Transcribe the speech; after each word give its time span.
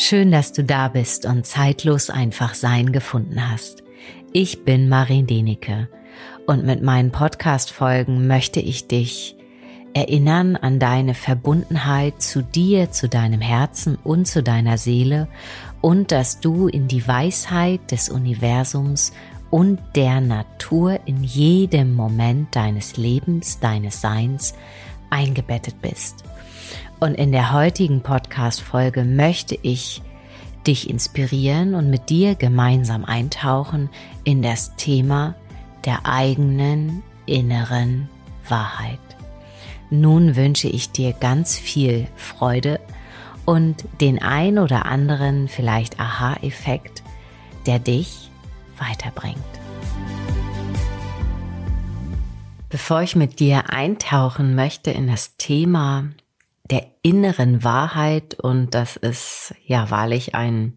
Schön, 0.00 0.30
dass 0.30 0.52
du 0.52 0.62
da 0.62 0.86
bist 0.86 1.26
und 1.26 1.44
zeitlos 1.44 2.08
einfach 2.08 2.54
sein 2.54 2.92
gefunden 2.92 3.50
hast. 3.50 3.82
Ich 4.32 4.64
bin 4.64 4.88
Marin 4.88 5.26
Denike 5.26 5.88
und 6.46 6.64
mit 6.64 6.84
meinen 6.84 7.10
Podcast-Folgen 7.10 8.28
möchte 8.28 8.60
ich 8.60 8.86
dich 8.86 9.34
erinnern 9.94 10.54
an 10.54 10.78
deine 10.78 11.14
Verbundenheit 11.14 12.22
zu 12.22 12.44
dir, 12.44 12.92
zu 12.92 13.08
deinem 13.08 13.40
Herzen 13.40 13.98
und 14.04 14.28
zu 14.28 14.40
deiner 14.40 14.78
Seele 14.78 15.26
und 15.80 16.12
dass 16.12 16.38
du 16.38 16.68
in 16.68 16.86
die 16.86 17.08
Weisheit 17.08 17.90
des 17.90 18.08
Universums 18.08 19.12
und 19.50 19.80
der 19.96 20.20
Natur 20.20 21.00
in 21.06 21.24
jedem 21.24 21.92
Moment 21.96 22.54
deines 22.54 22.98
Lebens, 22.98 23.58
deines 23.58 24.00
Seins 24.00 24.54
eingebettet 25.10 25.82
bist. 25.82 26.22
Und 27.00 27.14
in 27.14 27.30
der 27.30 27.52
heutigen 27.52 28.00
Podcast-Folge 28.00 29.04
möchte 29.04 29.56
ich 29.62 30.02
dich 30.66 30.90
inspirieren 30.90 31.74
und 31.74 31.90
mit 31.90 32.10
dir 32.10 32.34
gemeinsam 32.34 33.04
eintauchen 33.04 33.88
in 34.24 34.42
das 34.42 34.74
Thema 34.74 35.36
der 35.84 36.06
eigenen 36.06 37.02
inneren 37.26 38.08
Wahrheit. 38.48 38.98
Nun 39.90 40.34
wünsche 40.34 40.68
ich 40.68 40.90
dir 40.90 41.12
ganz 41.12 41.56
viel 41.56 42.08
Freude 42.16 42.80
und 43.44 43.84
den 44.00 44.20
ein 44.20 44.58
oder 44.58 44.84
anderen 44.86 45.48
vielleicht 45.48 46.00
Aha-Effekt, 46.00 47.02
der 47.66 47.78
dich 47.78 48.28
weiterbringt. 48.76 49.38
Bevor 52.68 53.02
ich 53.02 53.16
mit 53.16 53.40
dir 53.40 53.70
eintauchen 53.70 54.54
möchte 54.54 54.90
in 54.90 55.06
das 55.06 55.36
Thema 55.38 56.10
der 56.70 56.86
inneren 57.02 57.64
Wahrheit 57.64 58.34
und 58.34 58.74
das 58.74 58.96
ist 58.96 59.54
ja 59.64 59.90
wahrlich 59.90 60.34
ein 60.34 60.74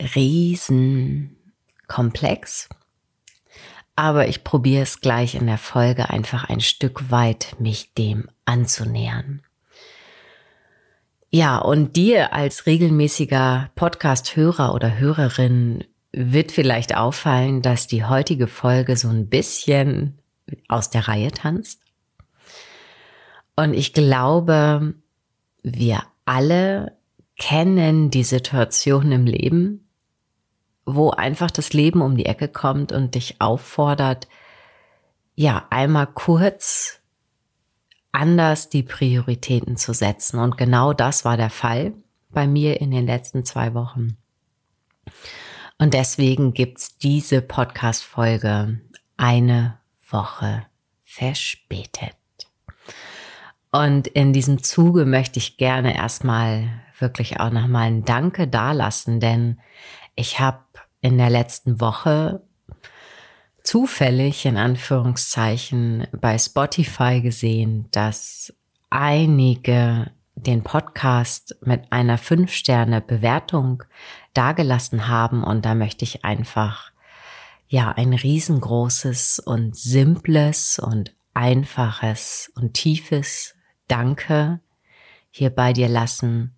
Riesenkomplex. 0.00 2.68
Aber 3.94 4.28
ich 4.28 4.44
probiere 4.44 4.82
es 4.82 5.00
gleich 5.00 5.34
in 5.34 5.46
der 5.46 5.58
Folge 5.58 6.10
einfach 6.10 6.48
ein 6.48 6.60
Stück 6.60 7.10
weit 7.10 7.56
mich 7.58 7.94
dem 7.94 8.28
anzunähern. 8.44 9.42
Ja, 11.30 11.58
und 11.58 11.96
dir 11.96 12.32
als 12.32 12.66
regelmäßiger 12.66 13.70
Podcast-Hörer 13.74 14.74
oder 14.74 14.98
Hörerin 14.98 15.84
wird 16.12 16.52
vielleicht 16.52 16.96
auffallen, 16.96 17.62
dass 17.62 17.86
die 17.86 18.04
heutige 18.04 18.46
Folge 18.46 18.96
so 18.96 19.08
ein 19.08 19.28
bisschen 19.28 20.18
aus 20.68 20.90
der 20.90 21.08
Reihe 21.08 21.32
tanzt. 21.32 21.80
Und 23.56 23.74
ich 23.74 23.92
glaube, 23.94 24.94
wir 25.62 26.02
alle 26.26 26.96
kennen 27.38 28.10
die 28.10 28.22
Situation 28.22 29.10
im 29.12 29.26
Leben, 29.26 29.88
wo 30.84 31.10
einfach 31.10 31.50
das 31.50 31.72
Leben 31.72 32.00
um 32.00 32.16
die 32.16 32.26
Ecke 32.26 32.48
kommt 32.48 32.92
und 32.92 33.14
dich 33.14 33.40
auffordert, 33.40 34.28
ja, 35.34 35.66
einmal 35.70 36.06
kurz 36.06 37.00
anders 38.12 38.70
die 38.70 38.82
Prioritäten 38.82 39.76
zu 39.76 39.92
setzen. 39.92 40.38
Und 40.38 40.56
genau 40.56 40.92
das 40.92 41.24
war 41.24 41.36
der 41.36 41.50
Fall 41.50 41.92
bei 42.30 42.46
mir 42.46 42.80
in 42.80 42.90
den 42.90 43.06
letzten 43.06 43.44
zwei 43.44 43.74
Wochen. 43.74 44.16
Und 45.78 45.92
deswegen 45.92 46.54
gibt's 46.54 46.96
diese 46.96 47.42
Podcast-Folge 47.42 48.80
eine 49.18 49.78
Woche 50.08 50.66
verspätet. 51.04 52.15
Und 53.70 54.06
in 54.06 54.32
diesem 54.32 54.62
Zuge 54.62 55.04
möchte 55.04 55.38
ich 55.38 55.56
gerne 55.56 55.96
erstmal 55.96 56.68
wirklich 56.98 57.40
auch 57.40 57.50
nochmal 57.50 57.88
ein 57.88 58.04
Danke 58.04 58.48
dalassen, 58.48 59.20
denn 59.20 59.58
ich 60.14 60.40
habe 60.40 60.60
in 61.00 61.18
der 61.18 61.30
letzten 61.30 61.80
Woche 61.80 62.42
zufällig 63.62 64.46
in 64.46 64.56
Anführungszeichen 64.56 66.06
bei 66.12 66.38
Spotify 66.38 67.20
gesehen, 67.20 67.88
dass 67.90 68.54
einige 68.90 70.10
den 70.36 70.62
Podcast 70.62 71.56
mit 71.62 71.90
einer 71.90 72.18
Fünf-Sterne-Bewertung 72.18 73.82
dagelassen 74.34 75.08
haben. 75.08 75.42
Und 75.42 75.64
da 75.64 75.74
möchte 75.74 76.04
ich 76.04 76.24
einfach, 76.24 76.92
ja, 77.68 77.90
ein 77.90 78.12
riesengroßes 78.12 79.40
und 79.40 79.76
simples 79.76 80.78
und 80.78 81.14
einfaches 81.34 82.52
und 82.54 82.74
tiefes 82.74 83.55
Danke 83.88 84.60
hier 85.30 85.50
bei 85.50 85.72
dir 85.72 85.88
lassen. 85.88 86.56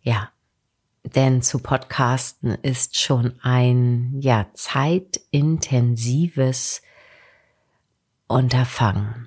Ja, 0.00 0.30
denn 1.04 1.42
zu 1.42 1.58
podcasten 1.58 2.54
ist 2.62 2.96
schon 2.98 3.38
ein, 3.42 4.14
ja, 4.20 4.46
zeitintensives 4.54 6.80
Unterfangen. 8.28 9.26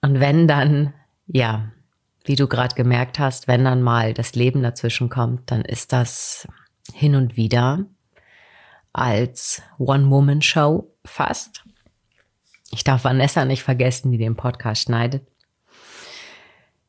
Und 0.00 0.20
wenn 0.20 0.46
dann, 0.46 0.94
ja, 1.26 1.72
wie 2.24 2.36
du 2.36 2.46
gerade 2.46 2.76
gemerkt 2.76 3.18
hast, 3.18 3.48
wenn 3.48 3.64
dann 3.64 3.82
mal 3.82 4.14
das 4.14 4.36
Leben 4.36 4.62
dazwischen 4.62 5.08
kommt, 5.08 5.50
dann 5.50 5.62
ist 5.62 5.92
das 5.92 6.46
hin 6.92 7.16
und 7.16 7.36
wieder 7.36 7.84
als 8.92 9.60
One-Woman-Show 9.78 10.88
fast. 11.04 11.64
Ich 12.70 12.84
darf 12.84 13.02
Vanessa 13.04 13.44
nicht 13.44 13.64
vergessen, 13.64 14.12
die 14.12 14.18
den 14.18 14.36
Podcast 14.36 14.82
schneidet 14.82 15.26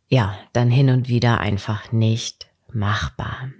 ja, 0.09 0.37
dann 0.53 0.69
hin 0.69 0.89
und 0.89 1.07
wieder 1.07 1.39
einfach 1.39 1.91
nicht 1.91 2.47
machbar. 2.71 3.51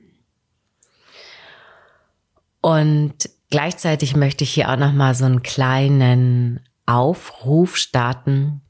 Und 2.62 3.30
gleichzeitig 3.50 4.16
möchte 4.16 4.44
ich 4.44 4.52
hier 4.52 4.70
auch 4.70 4.78
noch 4.78 4.92
mal 4.92 5.16
so 5.16 5.26
einen 5.26 5.44
kleinen 5.44 6.60
Aufruf 6.86 7.78
starten. 7.78 8.62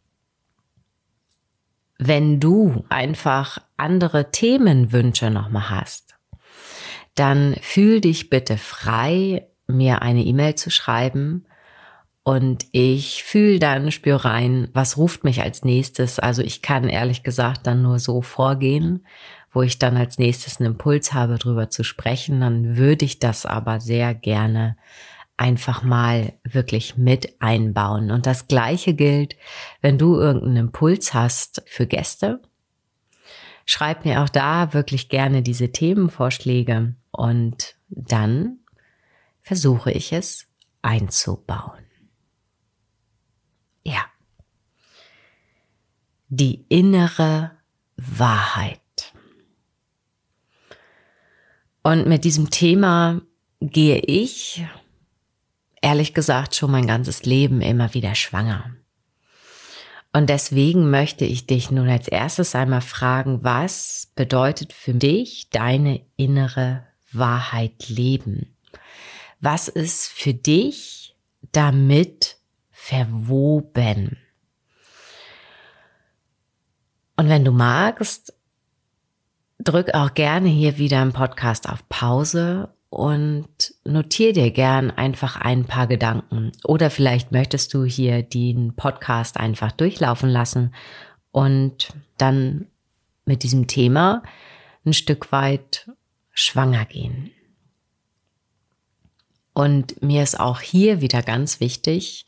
Wenn 1.97 2.39
du 2.39 2.85
einfach 2.89 3.59
andere 3.77 4.31
Themenwünsche 4.31 5.31
noch 5.31 5.49
mal 5.49 5.69
hast, 5.69 6.15
dann 7.15 7.55
fühl 7.61 8.01
dich 8.01 8.29
bitte 8.29 8.57
frei, 8.57 9.47
mir 9.67 10.01
eine 10.01 10.23
E-Mail 10.23 10.55
zu 10.55 10.69
schreiben 10.69 11.45
und 12.29 12.67
ich 12.73 13.23
fühle 13.23 13.57
dann, 13.57 13.91
spüre 13.91 14.23
rein, 14.23 14.69
was 14.71 14.97
ruft 14.97 15.23
mich 15.23 15.41
als 15.41 15.63
nächstes. 15.63 16.19
Also 16.19 16.43
ich 16.43 16.61
kann 16.61 16.87
ehrlich 16.87 17.23
gesagt 17.23 17.65
dann 17.65 17.81
nur 17.81 17.97
so 17.97 18.21
vorgehen, 18.21 19.03
wo 19.51 19.63
ich 19.63 19.79
dann 19.79 19.97
als 19.97 20.19
nächstes 20.19 20.59
einen 20.59 20.73
Impuls 20.73 21.11
habe, 21.11 21.39
drüber 21.39 21.71
zu 21.71 21.83
sprechen. 21.83 22.41
Dann 22.41 22.77
würde 22.77 23.03
ich 23.03 23.17
das 23.17 23.47
aber 23.47 23.79
sehr 23.79 24.13
gerne 24.13 24.77
einfach 25.37 25.81
mal 25.81 26.33
wirklich 26.43 26.97
mit 26.97 27.41
einbauen. 27.41 28.11
Und 28.11 28.27
das 28.27 28.47
Gleiche 28.47 28.93
gilt, 28.93 29.35
wenn 29.81 29.97
du 29.97 30.13
irgendeinen 30.19 30.67
Impuls 30.67 31.15
hast 31.15 31.63
für 31.65 31.87
Gäste. 31.87 32.43
Schreib 33.65 34.05
mir 34.05 34.21
auch 34.21 34.29
da 34.29 34.75
wirklich 34.75 35.09
gerne 35.09 35.41
diese 35.41 35.71
Themenvorschläge 35.71 36.93
und 37.09 37.73
dann 37.89 38.59
versuche 39.41 39.91
ich 39.91 40.13
es 40.13 40.45
einzubauen. 40.83 41.88
Ja. 43.83 44.05
Die 46.29 46.65
innere 46.69 47.51
Wahrheit. 47.95 48.79
Und 51.81 52.07
mit 52.07 52.23
diesem 52.23 52.49
Thema 52.49 53.21
gehe 53.61 53.99
ich, 53.99 54.65
ehrlich 55.81 56.13
gesagt, 56.13 56.55
schon 56.55 56.71
mein 56.71 56.87
ganzes 56.87 57.23
Leben 57.23 57.61
immer 57.61 57.93
wieder 57.93 58.15
schwanger. 58.15 58.75
Und 60.11 60.29
deswegen 60.29 60.89
möchte 60.89 61.25
ich 61.25 61.45
dich 61.45 61.69
nun 61.69 61.87
als 61.87 62.07
erstes 62.07 62.55
einmal 62.55 62.81
fragen, 62.81 63.43
was 63.43 64.11
bedeutet 64.15 64.73
für 64.73 64.93
dich 64.93 65.49
deine 65.51 66.01
innere 66.17 66.83
Wahrheit 67.11 67.89
leben? 67.89 68.55
Was 69.39 69.67
ist 69.67 70.07
für 70.07 70.33
dich 70.33 71.15
damit 71.51 72.38
verwoben. 72.89 74.17
Und 77.15 77.29
wenn 77.29 77.45
du 77.45 77.51
magst, 77.51 78.33
drück 79.59 79.93
auch 79.93 80.13
gerne 80.15 80.49
hier 80.49 80.77
wieder 80.77 81.01
im 81.03 81.13
Podcast 81.13 81.69
auf 81.69 81.87
Pause 81.89 82.73
und 82.89 83.47
notier 83.83 84.33
dir 84.33 84.49
gern 84.49 84.89
einfach 84.89 85.35
ein 85.39 85.65
paar 85.65 85.85
Gedanken. 85.85 86.51
Oder 86.63 86.89
vielleicht 86.89 87.31
möchtest 87.31 87.73
du 87.75 87.83
hier 87.83 88.23
den 88.23 88.75
Podcast 88.75 89.37
einfach 89.37 89.71
durchlaufen 89.71 90.29
lassen 90.29 90.73
und 91.31 91.89
dann 92.17 92.67
mit 93.25 93.43
diesem 93.43 93.67
Thema 93.67 94.23
ein 94.83 94.93
Stück 94.93 95.31
weit 95.31 95.91
schwanger 96.31 96.85
gehen. 96.85 97.31
Und 99.53 100.01
mir 100.01 100.23
ist 100.23 100.39
auch 100.39 100.61
hier 100.61 101.01
wieder 101.01 101.21
ganz 101.21 101.59
wichtig, 101.59 102.25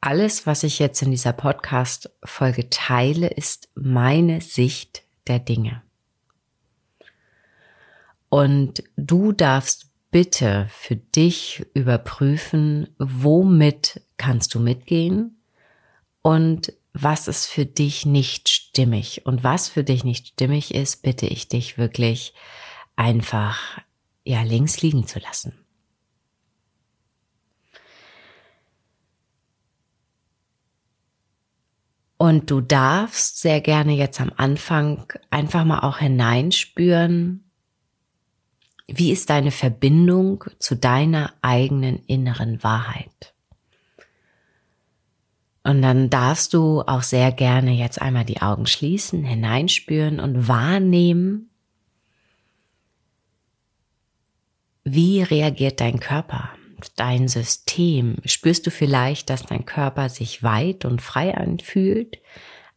alles, 0.00 0.46
was 0.46 0.62
ich 0.62 0.78
jetzt 0.78 1.02
in 1.02 1.10
dieser 1.10 1.32
Podcast-Folge 1.32 2.70
teile, 2.70 3.28
ist 3.28 3.68
meine 3.74 4.40
Sicht 4.40 5.02
der 5.26 5.38
Dinge. 5.38 5.82
Und 8.28 8.82
du 8.96 9.32
darfst 9.32 9.86
bitte 10.10 10.68
für 10.70 10.96
dich 10.96 11.66
überprüfen, 11.74 12.88
womit 12.98 14.00
kannst 14.16 14.54
du 14.54 14.60
mitgehen 14.60 15.36
und 16.22 16.72
was 16.92 17.28
ist 17.28 17.46
für 17.46 17.66
dich 17.66 18.06
nicht 18.06 18.48
stimmig. 18.48 19.26
Und 19.26 19.44
was 19.44 19.68
für 19.68 19.84
dich 19.84 20.04
nicht 20.04 20.28
stimmig 20.28 20.74
ist, 20.74 21.02
bitte 21.02 21.26
ich 21.26 21.48
dich 21.48 21.76
wirklich 21.76 22.32
einfach 22.96 23.78
ja 24.24 24.42
links 24.42 24.80
liegen 24.80 25.06
zu 25.06 25.18
lassen. 25.18 25.65
Und 32.18 32.50
du 32.50 32.60
darfst 32.60 33.40
sehr 33.40 33.60
gerne 33.60 33.92
jetzt 33.92 34.20
am 34.20 34.32
Anfang 34.36 35.12
einfach 35.30 35.64
mal 35.64 35.80
auch 35.80 35.98
hineinspüren, 35.98 37.44
wie 38.86 39.10
ist 39.10 39.30
deine 39.30 39.50
Verbindung 39.50 40.44
zu 40.58 40.76
deiner 40.76 41.34
eigenen 41.42 41.98
inneren 42.06 42.62
Wahrheit? 42.62 43.34
Und 45.64 45.82
dann 45.82 46.10
darfst 46.10 46.54
du 46.54 46.82
auch 46.82 47.02
sehr 47.02 47.32
gerne 47.32 47.72
jetzt 47.72 48.00
einmal 48.00 48.24
die 48.24 48.40
Augen 48.40 48.66
schließen, 48.66 49.24
hineinspüren 49.24 50.20
und 50.20 50.46
wahrnehmen, 50.46 51.50
wie 54.84 55.22
reagiert 55.22 55.80
dein 55.80 55.98
Körper, 55.98 56.50
dein 56.96 57.28
System. 57.28 58.16
Spürst 58.24 58.66
du 58.66 58.70
vielleicht, 58.70 59.30
dass 59.30 59.44
dein 59.44 59.64
Körper 59.64 60.08
sich 60.08 60.42
weit 60.42 60.84
und 60.84 61.02
frei 61.02 61.36
anfühlt? 61.36 62.18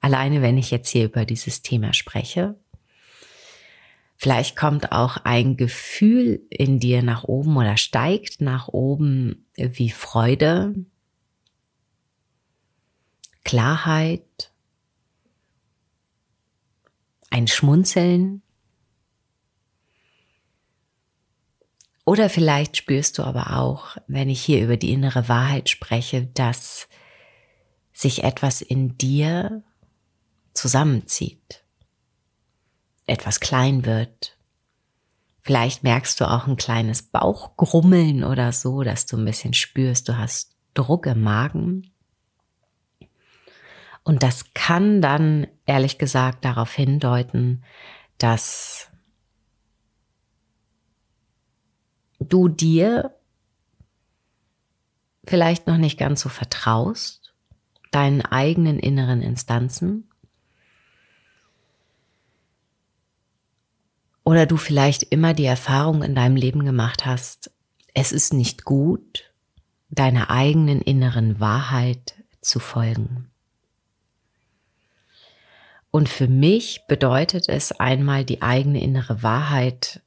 Alleine 0.02 0.42
wenn 0.42 0.58
ich 0.58 0.72
jetzt 0.72 0.90
hier 0.90 1.06
über 1.06 1.26
dieses 1.26 1.62
Thema 1.62 1.94
spreche. 1.94 2.56
Vielleicht 4.16 4.58
kommt 4.58 4.92
auch 4.92 5.18
ein 5.24 5.56
Gefühl 5.56 6.42
in 6.50 6.80
dir 6.80 7.04
nach 7.04 7.24
oben 7.24 7.56
oder 7.56 7.78
steigt 7.78 8.42
nach 8.42 8.68
oben 8.68 9.46
wie 9.56 9.90
Freude, 9.90 10.76
Klarheit, 13.46 14.52
ein 17.30 17.48
Schmunzeln. 17.48 18.42
Oder 22.06 22.30
vielleicht 22.30 22.78
spürst 22.78 23.18
du 23.18 23.24
aber 23.24 23.58
auch, 23.58 23.98
wenn 24.08 24.30
ich 24.30 24.42
hier 24.42 24.64
über 24.64 24.78
die 24.78 24.92
innere 24.92 25.28
Wahrheit 25.30 25.70
spreche, 25.70 26.26
dass 26.34 26.88
sich 27.94 28.24
etwas 28.24 28.62
in 28.62 28.98
dir 28.98 29.64
zusammenzieht 30.54 31.64
etwas 33.10 33.40
klein 33.40 33.86
wird. 33.86 34.38
Vielleicht 35.42 35.84
merkst 35.84 36.22
du 36.22 36.30
auch 36.30 36.48
ein 36.48 36.58
kleines 36.58 37.02
Bauchgrummeln 37.02 38.24
oder 38.24 38.52
so, 38.52 38.84
dass 38.84 39.06
du 39.06 39.18
ein 39.18 39.26
bisschen 39.26 39.54
spürst, 39.54 40.08
du 40.08 40.18
hast 40.18 40.56
Druck 40.74 41.08
im 41.08 41.22
Magen. 41.22 41.92
Und 44.04 44.24
das 44.24 44.54
kann 44.54 45.02
dann 45.02 45.48
ehrlich 45.66 45.98
gesagt 45.98 46.46
darauf 46.46 46.74
hindeuten, 46.74 47.64
dass 48.18 48.90
du 52.30 52.48
dir 52.48 53.14
vielleicht 55.26 55.68
noch 55.68 55.78
nicht 55.78 55.98
ganz 55.98 56.22
so 56.22 56.30
vertraust, 56.30 57.34
deinen 57.92 58.22
eigenen 58.22 58.80
inneren 58.80 59.22
Instanzen 59.22 60.10
Oder 64.30 64.46
du 64.46 64.58
vielleicht 64.58 65.02
immer 65.02 65.34
die 65.34 65.46
Erfahrung 65.46 66.04
in 66.04 66.14
deinem 66.14 66.36
Leben 66.36 66.64
gemacht 66.64 67.04
hast, 67.04 67.50
es 67.96 68.12
ist 68.12 68.32
nicht 68.32 68.64
gut, 68.64 69.34
deiner 69.90 70.30
eigenen 70.30 70.84
inneren 70.84 71.40
Wahrheit 71.40 72.14
zu 72.40 72.60
folgen. 72.60 73.32
Und 75.90 76.10
für 76.10 76.28
mich 76.28 76.86
bedeutet 76.88 77.50
es 77.50 77.72
einmal 77.72 78.24
die 78.24 78.44
eigene 78.44 78.80
innere 78.84 79.24
Wahrheit 79.24 80.04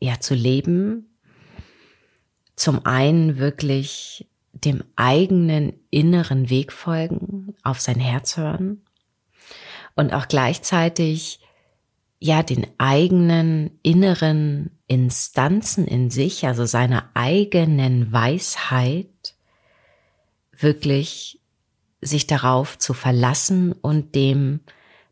ja 0.00 0.20
zu 0.20 0.34
leben, 0.34 1.16
zum 2.54 2.84
einen 2.86 3.38
wirklich 3.38 4.28
dem 4.52 4.82
eigenen 4.96 5.74
inneren 5.90 6.48
Weg 6.48 6.72
folgen, 6.72 7.54
auf 7.62 7.80
sein 7.80 8.00
Herz 8.00 8.36
hören. 8.36 8.82
Und 9.94 10.12
auch 10.12 10.28
gleichzeitig 10.28 11.40
ja 12.18 12.42
den 12.42 12.66
eigenen 12.78 13.78
inneren 13.82 14.70
Instanzen 14.86 15.86
in 15.86 16.10
sich, 16.10 16.46
also 16.46 16.64
seiner 16.64 17.10
eigenen 17.14 18.12
Weisheit, 18.12 19.34
wirklich 20.52 21.40
sich 22.00 22.26
darauf 22.26 22.78
zu 22.78 22.94
verlassen 22.94 23.72
und 23.72 24.14
dem 24.14 24.60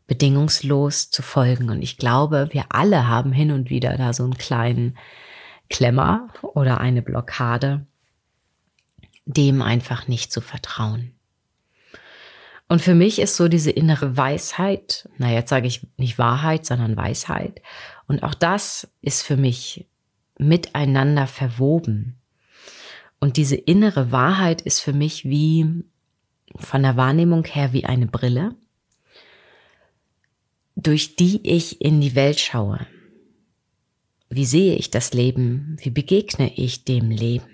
bedingungslos 0.07 1.09
zu 1.09 1.21
folgen. 1.21 1.69
Und 1.69 1.81
ich 1.81 1.97
glaube, 1.97 2.49
wir 2.51 2.65
alle 2.69 3.07
haben 3.07 3.31
hin 3.31 3.51
und 3.51 3.69
wieder 3.69 3.97
da 3.97 4.13
so 4.13 4.23
einen 4.23 4.37
kleinen 4.37 4.97
Klemmer 5.69 6.29
oder 6.41 6.79
eine 6.79 7.01
Blockade, 7.01 7.85
dem 9.25 9.61
einfach 9.61 10.07
nicht 10.07 10.31
zu 10.31 10.41
vertrauen. 10.41 11.11
Und 12.67 12.81
für 12.81 12.95
mich 12.95 13.19
ist 13.19 13.35
so 13.35 13.47
diese 13.47 13.71
innere 13.71 14.17
Weisheit, 14.17 15.07
na 15.17 15.31
jetzt 15.31 15.49
sage 15.49 15.67
ich 15.67 15.87
nicht 15.97 16.17
Wahrheit, 16.17 16.65
sondern 16.65 16.97
Weisheit. 16.97 17.61
Und 18.07 18.23
auch 18.23 18.33
das 18.33 18.87
ist 19.01 19.21
für 19.21 19.37
mich 19.37 19.87
miteinander 20.37 21.27
verwoben. 21.27 22.17
Und 23.19 23.37
diese 23.37 23.55
innere 23.55 24.11
Wahrheit 24.11 24.61
ist 24.61 24.81
für 24.81 24.93
mich 24.93 25.25
wie 25.25 25.83
von 26.57 26.83
der 26.83 26.97
Wahrnehmung 26.97 27.45
her 27.45 27.73
wie 27.73 27.85
eine 27.85 28.07
Brille, 28.07 28.55
durch 30.75 31.15
die 31.15 31.39
ich 31.47 31.81
in 31.81 32.01
die 32.01 32.15
Welt 32.15 32.39
schaue. 32.39 32.85
Wie 34.29 34.45
sehe 34.45 34.75
ich 34.75 34.91
das 34.91 35.13
Leben? 35.13 35.77
Wie 35.79 35.89
begegne 35.89 36.51
ich 36.55 36.83
dem 36.83 37.09
Leben? 37.09 37.47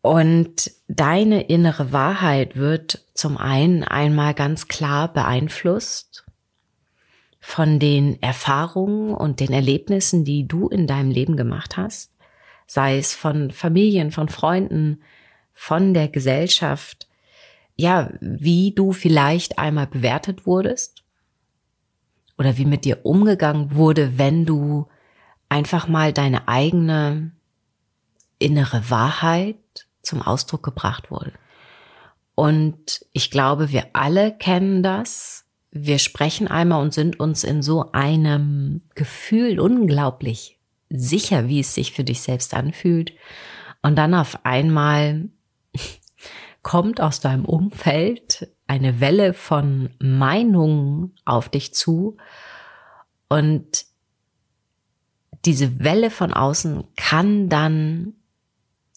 Und 0.00 0.70
deine 0.86 1.42
innere 1.42 1.92
Wahrheit 1.92 2.56
wird 2.56 3.04
zum 3.14 3.36
einen 3.36 3.82
einmal 3.82 4.34
ganz 4.34 4.68
klar 4.68 5.12
beeinflusst 5.12 6.24
von 7.40 7.80
den 7.80 8.22
Erfahrungen 8.22 9.14
und 9.14 9.40
den 9.40 9.52
Erlebnissen, 9.52 10.24
die 10.24 10.46
du 10.46 10.68
in 10.68 10.86
deinem 10.86 11.10
Leben 11.10 11.36
gemacht 11.36 11.76
hast, 11.76 12.14
sei 12.68 12.98
es 12.98 13.14
von 13.14 13.50
Familien, 13.50 14.12
von 14.12 14.28
Freunden, 14.28 15.02
von 15.52 15.92
der 15.92 16.08
Gesellschaft, 16.08 17.08
ja, 17.76 18.10
wie 18.20 18.72
du 18.74 18.92
vielleicht 18.92 19.58
einmal 19.58 19.86
bewertet 19.86 20.46
wurdest 20.46 21.04
oder 22.38 22.56
wie 22.56 22.64
mit 22.64 22.84
dir 22.84 23.04
umgegangen 23.04 23.74
wurde, 23.74 24.18
wenn 24.18 24.46
du 24.46 24.88
einfach 25.48 25.86
mal 25.86 26.12
deine 26.12 26.48
eigene 26.48 27.32
innere 28.38 28.90
Wahrheit 28.90 29.56
zum 30.02 30.22
Ausdruck 30.22 30.62
gebracht 30.62 31.10
wurde. 31.10 31.32
Und 32.34 33.04
ich 33.12 33.30
glaube, 33.30 33.72
wir 33.72 33.86
alle 33.94 34.36
kennen 34.36 34.82
das. 34.82 35.44
Wir 35.70 35.98
sprechen 35.98 36.48
einmal 36.48 36.82
und 36.82 36.92
sind 36.92 37.18
uns 37.18 37.44
in 37.44 37.62
so 37.62 37.92
einem 37.92 38.82
Gefühl 38.94 39.58
unglaublich 39.58 40.58
sicher, 40.88 41.48
wie 41.48 41.60
es 41.60 41.74
sich 41.74 41.92
für 41.92 42.04
dich 42.04 42.20
selbst 42.20 42.54
anfühlt. 42.54 43.12
Und 43.82 43.96
dann 43.96 44.14
auf 44.14 44.44
einmal 44.44 45.28
kommt 46.66 47.00
aus 47.00 47.20
deinem 47.20 47.44
Umfeld 47.44 48.50
eine 48.66 48.98
Welle 48.98 49.34
von 49.34 49.94
Meinungen 50.00 51.14
auf 51.24 51.48
dich 51.48 51.72
zu 51.72 52.16
und 53.28 53.86
diese 55.44 55.78
Welle 55.78 56.10
von 56.10 56.32
außen 56.32 56.82
kann 56.96 57.48
dann 57.48 58.14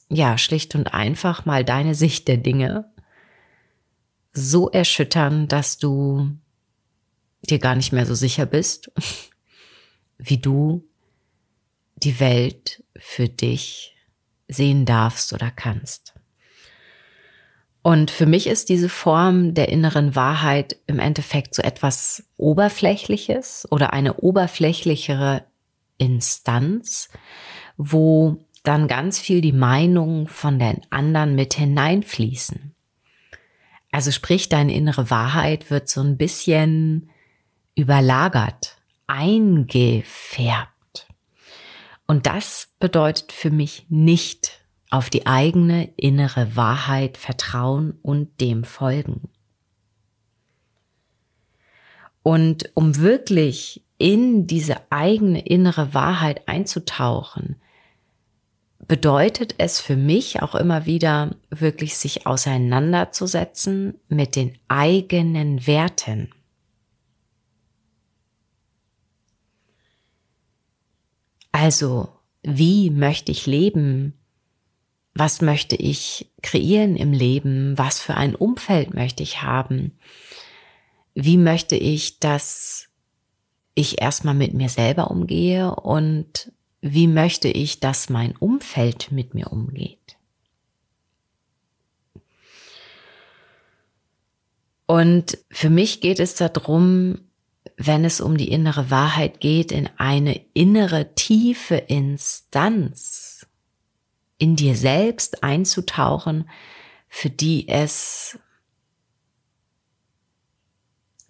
ja, 0.10 0.40
schlicht 0.40 0.74
und 0.74 0.96
einfach 0.96 1.46
mal 1.46 1.64
deine 1.64 1.94
Sicht 1.94 2.28
der 2.28 2.38
Dinge 2.38 2.92
so 4.34 4.72
erschüttern, 4.72 5.48
dass 5.48 5.78
du 5.78 6.32
dir 7.42 7.60
gar 7.60 7.76
nicht 7.76 7.92
mehr 7.92 8.08
so 8.08 8.16
sicher 8.16 8.48
bist, 8.48 8.92
wie 10.18 10.40
du 10.40 10.90
die 11.98 12.20
Welt 12.20 12.84
für 12.98 13.30
dich 13.30 13.96
sehen 14.48 14.88
darfst 14.88 15.34
oder 15.34 15.52
kannst. 15.52 16.19
Und 17.82 18.12
für 18.12 18.26
mich 18.26 18.48
ist 18.48 18.70
diese 18.70 18.90
Form 18.90 19.54
der 19.54 19.70
inneren 19.70 20.16
Wahrheit 20.16 20.76
im 20.86 21.00
Endeffekt 21.00 21.56
so 21.56 21.62
etwas 21.62 22.24
Oberflächliches 22.38 23.68
oder 23.72 23.94
eine 23.94 24.16
oberflächlichere 24.16 25.46
Instanz, 25.98 27.10
wo 27.78 28.38
dann 28.64 28.88
ganz 28.88 29.20
viel 29.20 29.42
die 29.42 29.54
Meinung 29.54 30.28
von 30.28 30.60
den 30.60 30.82
anderen 30.90 31.36
mit 31.36 31.54
hineinfließen. 31.54 32.76
Also 33.92 34.12
sprich, 34.12 34.50
deine 34.50 34.74
innere 34.74 35.10
Wahrheit 35.10 35.72
wird 35.72 35.90
so 35.90 36.02
ein 36.02 36.18
bisschen 36.18 37.10
überlagert, 37.76 38.78
eingefärbt. 39.08 40.70
Und 42.06 42.26
das 42.28 42.70
bedeutet 42.80 43.32
für 43.32 43.52
mich 43.52 43.86
nicht 43.90 44.59
auf 44.90 45.10
die 45.10 45.28
eigene 45.28 45.86
innere 45.98 46.56
Wahrheit 46.56 47.18
vertrauen 47.18 47.98
und 48.02 48.42
dem 48.42 48.64
folgen. 48.64 49.30
Und 52.24 52.72
um 52.74 52.98
wirklich 52.98 53.84
in 53.98 54.48
diese 54.48 54.78
eigene 54.92 55.46
innere 55.46 55.94
Wahrheit 55.94 56.48
einzutauchen, 56.48 57.56
bedeutet 58.88 59.56
es 59.58 59.80
für 59.80 59.96
mich 59.96 60.42
auch 60.42 60.56
immer 60.56 60.86
wieder 60.86 61.36
wirklich 61.50 61.96
sich 61.98 62.26
auseinanderzusetzen 62.26 64.00
mit 64.08 64.36
den 64.36 64.58
eigenen 64.68 65.68
Werten. 65.68 66.30
Also, 71.52 72.10
wie 72.42 72.90
möchte 72.90 73.32
ich 73.32 73.46
leben? 73.46 74.19
Was 75.14 75.42
möchte 75.42 75.76
ich 75.76 76.32
kreieren 76.42 76.96
im 76.96 77.12
Leben? 77.12 77.78
Was 77.78 78.00
für 78.00 78.16
ein 78.16 78.36
Umfeld 78.36 78.94
möchte 78.94 79.24
ich 79.24 79.42
haben? 79.42 79.98
Wie 81.14 81.38
möchte 81.38 81.76
ich, 81.76 82.20
dass 82.20 82.88
ich 83.76 84.02
erstmal 84.02 84.36
mit 84.36 84.54
mir 84.54 84.70
selber 84.70 85.12
umgehe 85.12 85.76
und 85.76 86.52
wie 86.82 87.08
möchte 87.08 87.50
ich, 87.50 87.80
dass 87.80 88.10
mein 88.10 88.36
Umfeld 88.38 89.12
mit 89.12 89.34
mir 89.34 89.52
umgeht? 89.52 90.18
Und 94.86 95.38
für 95.52 95.70
mich 95.70 96.02
geht 96.02 96.20
es 96.20 96.36
darum, 96.36 97.20
wenn 97.78 98.06
es 98.06 98.22
um 98.22 98.38
die 98.38 98.50
innere 98.50 98.90
Wahrheit 98.90 99.40
geht, 99.40 99.72
in 99.72 99.90
eine 99.98 100.42
innere 100.54 101.14
tiefe 101.14 101.76
Instanz 101.76 103.46
in 104.40 104.56
dir 104.56 104.76
selbst 104.76 105.44
einzutauchen, 105.44 106.50
für 107.08 107.30
die 107.30 107.68
es 107.68 108.40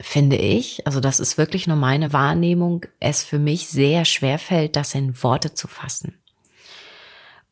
finde 0.01 0.37
ich, 0.37 0.87
also 0.87 1.01
das 1.01 1.19
ist 1.19 1.37
wirklich 1.37 1.67
nur 1.67 1.75
meine 1.75 2.13
Wahrnehmung, 2.13 2.85
es 3.01 3.23
für 3.23 3.39
mich 3.39 3.67
sehr 3.67 4.05
schwer 4.05 4.39
fällt, 4.39 4.77
das 4.77 4.95
in 4.95 5.21
Worte 5.21 5.53
zu 5.53 5.67
fassen. 5.67 6.13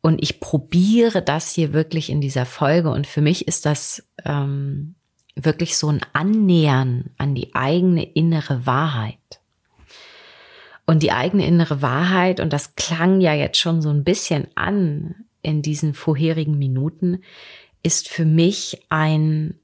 Und 0.00 0.22
ich 0.22 0.40
probiere 0.40 1.20
das 1.20 1.52
hier 1.52 1.74
wirklich 1.74 2.08
in 2.08 2.22
dieser 2.22 2.46
Folge 2.46 2.90
und 2.90 3.06
für 3.06 3.20
mich 3.20 3.46
ist 3.46 3.66
das 3.66 4.08
ähm, 4.24 4.94
wirklich 5.34 5.76
so 5.76 5.88
ein 5.88 6.00
Annähern 6.14 7.10
an 7.18 7.34
die 7.34 7.54
eigene 7.54 8.04
innere 8.04 8.64
Wahrheit. 8.64 9.18
Und 10.86 11.02
die 11.02 11.12
eigene 11.12 11.46
innere 11.46 11.82
Wahrheit, 11.82 12.40
und 12.40 12.50
das 12.52 12.74
klang 12.76 13.20
ja 13.20 13.34
jetzt 13.34 13.58
schon 13.58 13.82
so 13.82 13.90
ein 13.90 14.04
bisschen 14.04 14.48
an 14.54 15.27
in 15.48 15.62
diesen 15.62 15.94
vorherigen 15.94 16.58
Minuten, 16.58 17.22
ist 17.82 18.08
für 18.08 18.24
mich 18.24 18.84
ein 18.88 19.58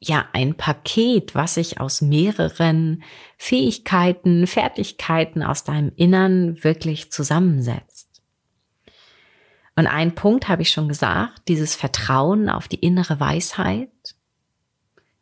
ja 0.00 0.28
ein 0.32 0.54
Paket, 0.54 1.34
was 1.34 1.54
sich 1.54 1.80
aus 1.80 2.00
mehreren 2.00 3.02
Fähigkeiten, 3.36 4.46
Fertigkeiten 4.46 5.42
aus 5.42 5.64
deinem 5.64 5.92
Innern 5.96 6.62
wirklich 6.62 7.10
zusammensetzt. 7.10 8.22
Und 9.74 9.86
ein 9.86 10.14
Punkt 10.14 10.48
habe 10.48 10.62
ich 10.62 10.70
schon 10.70 10.88
gesagt, 10.88 11.48
dieses 11.48 11.74
Vertrauen 11.74 12.48
auf 12.48 12.68
die 12.68 12.80
innere 12.80 13.20
Weisheit, 13.20 13.90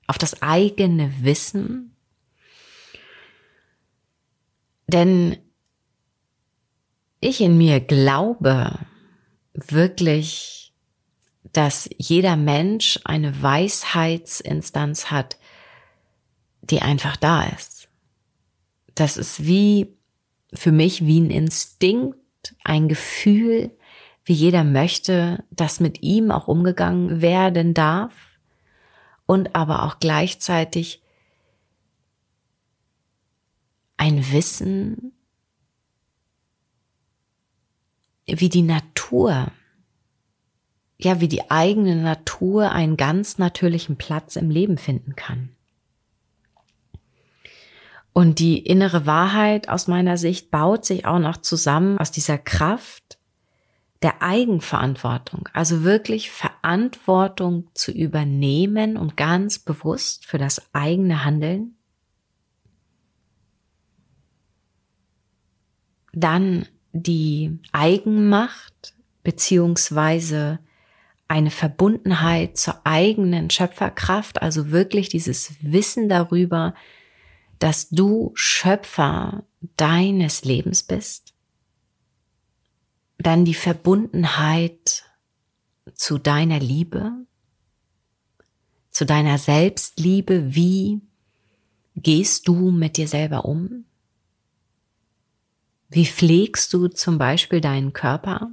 auf 0.06 0.18
das 0.18 0.42
eigene 0.42 1.12
Wissen. 1.22 1.96
Denn 4.86 5.36
ich 7.20 7.40
in 7.40 7.58
mir 7.58 7.80
glaube 7.80 8.78
wirklich 9.56 10.56
dass 11.56 11.88
jeder 11.96 12.36
Mensch 12.36 13.00
eine 13.04 13.42
Weisheitsinstanz 13.42 15.10
hat, 15.10 15.38
die 16.60 16.82
einfach 16.82 17.16
da 17.16 17.44
ist. 17.44 17.88
Das 18.94 19.16
ist 19.16 19.46
wie 19.46 19.96
für 20.52 20.72
mich 20.72 21.06
wie 21.06 21.20
ein 21.20 21.30
Instinkt, 21.30 22.54
ein 22.62 22.88
Gefühl, 22.88 23.70
wie 24.24 24.34
jeder 24.34 24.64
möchte, 24.64 25.44
dass 25.50 25.80
mit 25.80 26.02
ihm 26.02 26.30
auch 26.30 26.46
umgegangen 26.46 27.22
werden 27.22 27.72
darf 27.72 28.12
und 29.24 29.54
aber 29.54 29.84
auch 29.84 29.98
gleichzeitig 29.98 31.02
ein 33.96 34.30
Wissen, 34.30 35.12
wie 38.26 38.48
die 38.48 38.62
Natur 38.62 39.52
ja, 40.98 41.20
wie 41.20 41.28
die 41.28 41.50
eigene 41.50 41.96
Natur 41.96 42.72
einen 42.72 42.96
ganz 42.96 43.38
natürlichen 43.38 43.96
Platz 43.96 44.36
im 44.36 44.50
Leben 44.50 44.78
finden 44.78 45.14
kann. 45.14 45.50
Und 48.12 48.38
die 48.38 48.58
innere 48.58 49.04
Wahrheit 49.04 49.68
aus 49.68 49.88
meiner 49.88 50.16
Sicht 50.16 50.50
baut 50.50 50.86
sich 50.86 51.04
auch 51.04 51.18
noch 51.18 51.36
zusammen 51.36 51.98
aus 51.98 52.12
dieser 52.12 52.38
Kraft 52.38 53.18
der 54.00 54.22
Eigenverantwortung, 54.22 55.48
also 55.52 55.82
wirklich 55.82 56.30
Verantwortung 56.30 57.68
zu 57.74 57.92
übernehmen 57.92 58.96
und 58.96 59.16
ganz 59.18 59.58
bewusst 59.58 60.24
für 60.24 60.38
das 60.38 60.74
eigene 60.74 61.24
Handeln. 61.24 61.74
Dann 66.12 66.66
die 66.96 67.58
Eigenmacht 67.72 68.94
beziehungsweise 69.22 70.58
eine 71.28 71.50
Verbundenheit 71.50 72.56
zur 72.56 72.80
eigenen 72.84 73.50
Schöpferkraft, 73.50 74.40
also 74.42 74.70
wirklich 74.70 75.08
dieses 75.08 75.54
Wissen 75.60 76.08
darüber, 76.08 76.74
dass 77.58 77.88
du 77.88 78.32
Schöpfer 78.34 79.44
deines 79.76 80.44
Lebens 80.44 80.82
bist. 80.82 81.34
Dann 83.18 83.44
die 83.44 83.54
Verbundenheit 83.54 85.04
zu 85.94 86.18
deiner 86.18 86.60
Liebe, 86.60 87.12
zu 88.90 89.06
deiner 89.06 89.38
Selbstliebe. 89.38 90.54
Wie 90.54 91.00
gehst 91.96 92.46
du 92.46 92.70
mit 92.70 92.96
dir 92.96 93.08
selber 93.08 93.44
um? 93.46 93.86
Wie 95.88 96.06
pflegst 96.06 96.72
du 96.72 96.88
zum 96.88 97.18
Beispiel 97.18 97.60
deinen 97.60 97.92
Körper? 97.92 98.50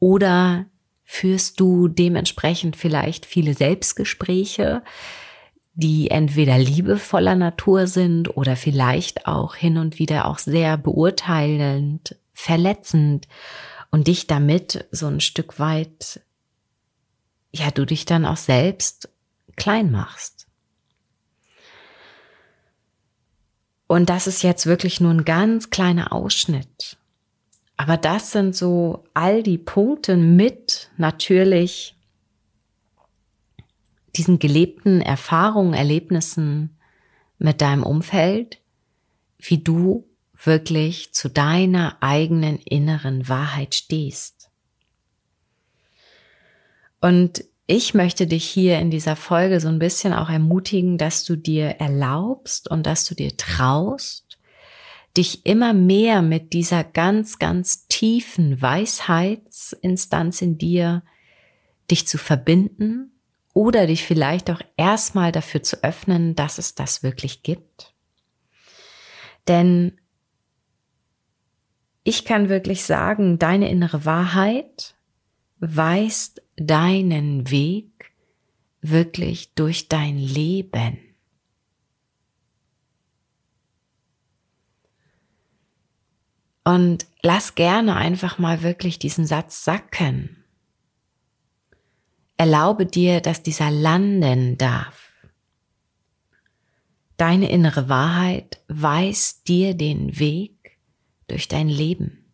Oder 0.00 0.66
führst 1.04 1.58
du 1.60 1.88
dementsprechend 1.88 2.76
vielleicht 2.76 3.26
viele 3.26 3.54
Selbstgespräche, 3.54 4.82
die 5.74 6.10
entweder 6.10 6.58
liebevoller 6.58 7.36
Natur 7.36 7.86
sind 7.86 8.36
oder 8.36 8.56
vielleicht 8.56 9.26
auch 9.26 9.54
hin 9.54 9.78
und 9.78 9.98
wieder 9.98 10.26
auch 10.26 10.38
sehr 10.38 10.76
beurteilend, 10.76 12.16
verletzend 12.32 13.28
und 13.90 14.06
dich 14.08 14.26
damit 14.26 14.86
so 14.90 15.06
ein 15.06 15.20
Stück 15.20 15.58
weit, 15.58 16.20
ja, 17.52 17.70
du 17.70 17.86
dich 17.86 18.04
dann 18.04 18.26
auch 18.26 18.36
selbst 18.36 19.08
klein 19.56 19.90
machst. 19.90 20.37
Und 23.88 24.08
das 24.10 24.28
ist 24.28 24.42
jetzt 24.42 24.66
wirklich 24.66 25.00
nur 25.00 25.12
ein 25.12 25.24
ganz 25.24 25.70
kleiner 25.70 26.12
Ausschnitt 26.12 26.98
aber 27.78 27.96
das 27.96 28.32
sind 28.32 28.56
so 28.56 29.04
all 29.14 29.42
die 29.44 29.56
Punkte 29.56 30.16
mit 30.16 30.90
natürlich 30.96 31.94
diesen 34.16 34.40
gelebten 34.40 35.00
Erfahrungen, 35.00 35.74
Erlebnissen 35.74 36.76
mit 37.38 37.60
deinem 37.60 37.84
Umfeld, 37.84 38.60
wie 39.38 39.58
du 39.58 40.08
wirklich 40.34 41.14
zu 41.14 41.30
deiner 41.30 41.98
eigenen 42.00 42.58
inneren 42.58 43.28
Wahrheit 43.28 43.76
stehst. 43.76 44.50
Und 47.00 47.44
ich 47.70 47.92
möchte 47.92 48.26
dich 48.26 48.46
hier 48.46 48.78
in 48.78 48.90
dieser 48.90 49.14
Folge 49.14 49.60
so 49.60 49.68
ein 49.68 49.78
bisschen 49.78 50.14
auch 50.14 50.30
ermutigen, 50.30 50.96
dass 50.96 51.24
du 51.24 51.36
dir 51.36 51.66
erlaubst 51.78 52.70
und 52.70 52.86
dass 52.86 53.04
du 53.04 53.14
dir 53.14 53.36
traust, 53.36 54.38
dich 55.18 55.44
immer 55.44 55.74
mehr 55.74 56.22
mit 56.22 56.54
dieser 56.54 56.82
ganz, 56.82 57.38
ganz 57.38 57.86
tiefen 57.86 58.62
Weisheitsinstanz 58.62 60.40
in 60.40 60.56
dir, 60.56 61.02
dich 61.90 62.08
zu 62.08 62.16
verbinden 62.16 63.12
oder 63.52 63.86
dich 63.86 64.02
vielleicht 64.02 64.50
auch 64.50 64.62
erstmal 64.78 65.30
dafür 65.30 65.62
zu 65.62 65.84
öffnen, 65.84 66.34
dass 66.34 66.56
es 66.56 66.74
das 66.74 67.02
wirklich 67.02 67.42
gibt. 67.42 67.92
Denn 69.46 70.00
ich 72.02 72.24
kann 72.24 72.48
wirklich 72.48 72.84
sagen, 72.84 73.38
deine 73.38 73.68
innere 73.68 74.06
Wahrheit 74.06 74.94
weist 75.58 76.40
deinen 76.58 77.50
Weg 77.50 78.12
wirklich 78.80 79.54
durch 79.54 79.88
dein 79.88 80.18
Leben. 80.18 80.98
Und 86.64 87.06
lass 87.22 87.54
gerne 87.54 87.96
einfach 87.96 88.38
mal 88.38 88.62
wirklich 88.62 88.98
diesen 88.98 89.26
Satz 89.26 89.64
sacken. 89.64 90.44
Erlaube 92.36 92.84
dir, 92.84 93.20
dass 93.20 93.42
dieser 93.42 93.70
landen 93.70 94.58
darf. 94.58 95.12
Deine 97.16 97.50
innere 97.50 97.88
Wahrheit 97.88 98.62
weist 98.68 99.48
dir 99.48 99.74
den 99.74 100.18
Weg 100.18 100.78
durch 101.26 101.48
dein 101.48 101.68
Leben. 101.68 102.27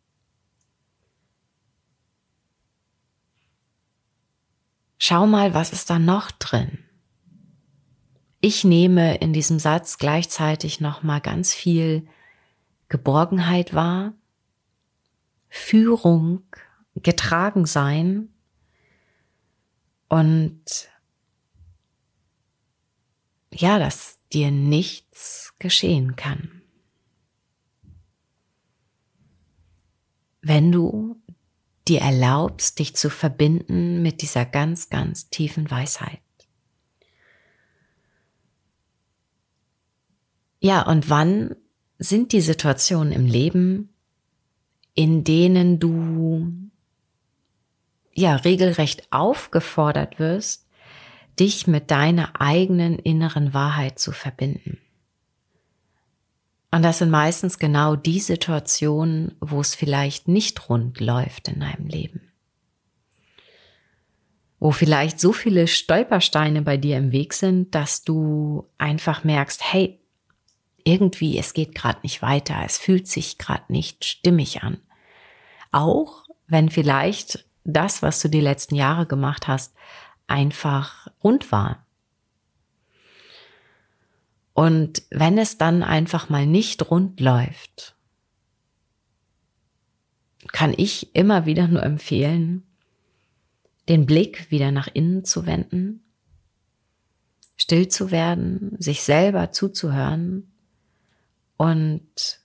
Schau 4.98 5.26
mal, 5.26 5.54
was 5.54 5.72
ist 5.72 5.90
da 5.90 5.98
noch 5.98 6.30
drin? 6.30 6.78
Ich 8.40 8.64
nehme 8.64 9.16
in 9.16 9.32
diesem 9.32 9.58
Satz 9.58 9.98
gleichzeitig 9.98 10.80
noch 10.80 11.02
mal 11.02 11.20
ganz 11.20 11.54
viel 11.54 12.06
Geborgenheit 12.88 13.74
wahr, 13.74 14.12
Führung, 15.48 16.42
getragen 16.96 17.66
sein 17.66 18.28
und 20.08 20.90
ja, 23.52 23.78
dass 23.78 24.18
dir 24.32 24.50
nichts 24.50 25.54
geschehen 25.58 26.16
kann. 26.16 26.62
Wenn 30.42 30.70
du 30.70 31.22
dir 31.88 32.00
erlaubst, 32.00 32.78
dich 32.78 32.96
zu 32.96 33.10
verbinden 33.10 34.02
mit 34.02 34.22
dieser 34.22 34.44
ganz, 34.44 34.88
ganz 34.88 35.28
tiefen 35.28 35.70
Weisheit. 35.70 36.20
Ja, 40.60 40.82
und 40.82 41.10
wann 41.10 41.56
sind 41.98 42.32
die 42.32 42.40
Situationen 42.40 43.12
im 43.12 43.26
Leben, 43.26 43.94
in 44.94 45.24
denen 45.24 45.78
du 45.78 46.52
ja 48.14 48.36
regelrecht 48.36 49.12
aufgefordert 49.12 50.18
wirst, 50.18 50.66
dich 51.38 51.66
mit 51.66 51.90
deiner 51.90 52.40
eigenen 52.40 52.98
inneren 52.98 53.52
Wahrheit 53.52 53.98
zu 53.98 54.12
verbinden. 54.12 54.78
Und 56.74 56.82
das 56.82 56.98
sind 56.98 57.10
meistens 57.10 57.60
genau 57.60 57.94
die 57.94 58.18
Situationen, 58.18 59.36
wo 59.38 59.60
es 59.60 59.76
vielleicht 59.76 60.26
nicht 60.26 60.68
rund 60.68 60.98
läuft 60.98 61.46
in 61.46 61.60
deinem 61.60 61.86
Leben. 61.86 62.32
Wo 64.58 64.72
vielleicht 64.72 65.20
so 65.20 65.32
viele 65.32 65.68
Stolpersteine 65.68 66.62
bei 66.62 66.76
dir 66.76 66.96
im 66.96 67.12
Weg 67.12 67.32
sind, 67.32 67.76
dass 67.76 68.02
du 68.02 68.68
einfach 68.76 69.22
merkst, 69.22 69.72
hey, 69.72 70.00
irgendwie, 70.82 71.38
es 71.38 71.54
geht 71.54 71.76
gerade 71.76 72.00
nicht 72.02 72.22
weiter, 72.22 72.56
es 72.66 72.76
fühlt 72.76 73.06
sich 73.06 73.38
gerade 73.38 73.72
nicht 73.72 74.04
stimmig 74.04 74.64
an. 74.64 74.78
Auch 75.70 76.24
wenn 76.48 76.70
vielleicht 76.70 77.46
das, 77.62 78.02
was 78.02 78.20
du 78.20 78.28
die 78.28 78.40
letzten 78.40 78.74
Jahre 78.74 79.06
gemacht 79.06 79.46
hast, 79.46 79.76
einfach 80.26 81.06
rund 81.22 81.52
war. 81.52 81.83
Und 84.54 85.02
wenn 85.10 85.36
es 85.36 85.58
dann 85.58 85.82
einfach 85.82 86.28
mal 86.28 86.46
nicht 86.46 86.90
rund 86.90 87.20
läuft, 87.20 87.96
kann 90.52 90.72
ich 90.76 91.14
immer 91.14 91.44
wieder 91.44 91.66
nur 91.66 91.82
empfehlen, 91.82 92.62
den 93.88 94.06
Blick 94.06 94.50
wieder 94.50 94.70
nach 94.70 94.88
innen 94.92 95.24
zu 95.24 95.44
wenden, 95.46 96.04
still 97.56 97.88
zu 97.88 98.10
werden, 98.10 98.76
sich 98.78 99.02
selber 99.02 99.50
zuzuhören 99.50 100.52
und 101.56 102.40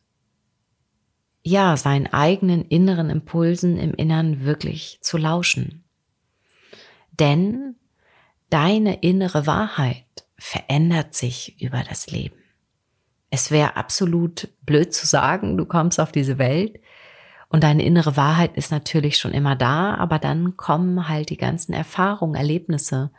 ja, 1.44 1.78
seinen 1.78 2.08
eigenen 2.08 2.66
inneren 2.66 3.10
Impulsen 3.10 3.78
im 3.78 3.94
Innern 3.94 4.44
wirklich 4.44 5.00
zu 5.02 5.18
lauschen. 5.18 5.84
Denn 7.12 7.76
deine 8.50 9.02
innere 9.02 9.46
Wahrheit 9.46 10.06
verändert 10.40 11.14
sich 11.14 11.62
über 11.62 11.84
das 11.88 12.08
Leben. 12.08 12.36
Es 13.30 13.52
wäre 13.52 13.76
absolut 13.76 14.50
blöd 14.64 14.94
zu 14.94 15.06
sagen, 15.06 15.58
du 15.58 15.66
kommst 15.66 16.00
auf 16.00 16.12
diese 16.12 16.40
Welt 16.40 16.80
und 17.50 17.64
deine 17.64 17.84
innere 17.84 18.18
Wahrheit 18.18 18.56
ist 18.58 18.72
natürlich 18.72 19.18
schon 19.18 19.34
immer 19.34 19.56
da, 19.56 19.96
aber 19.96 20.18
dann 20.18 20.58
kommen 20.58 21.08
halt 21.08 21.30
die 21.30 21.38
ganzen 21.38 21.74
Erfahrungen, 21.74 22.36
Erlebnisse, 22.36 23.12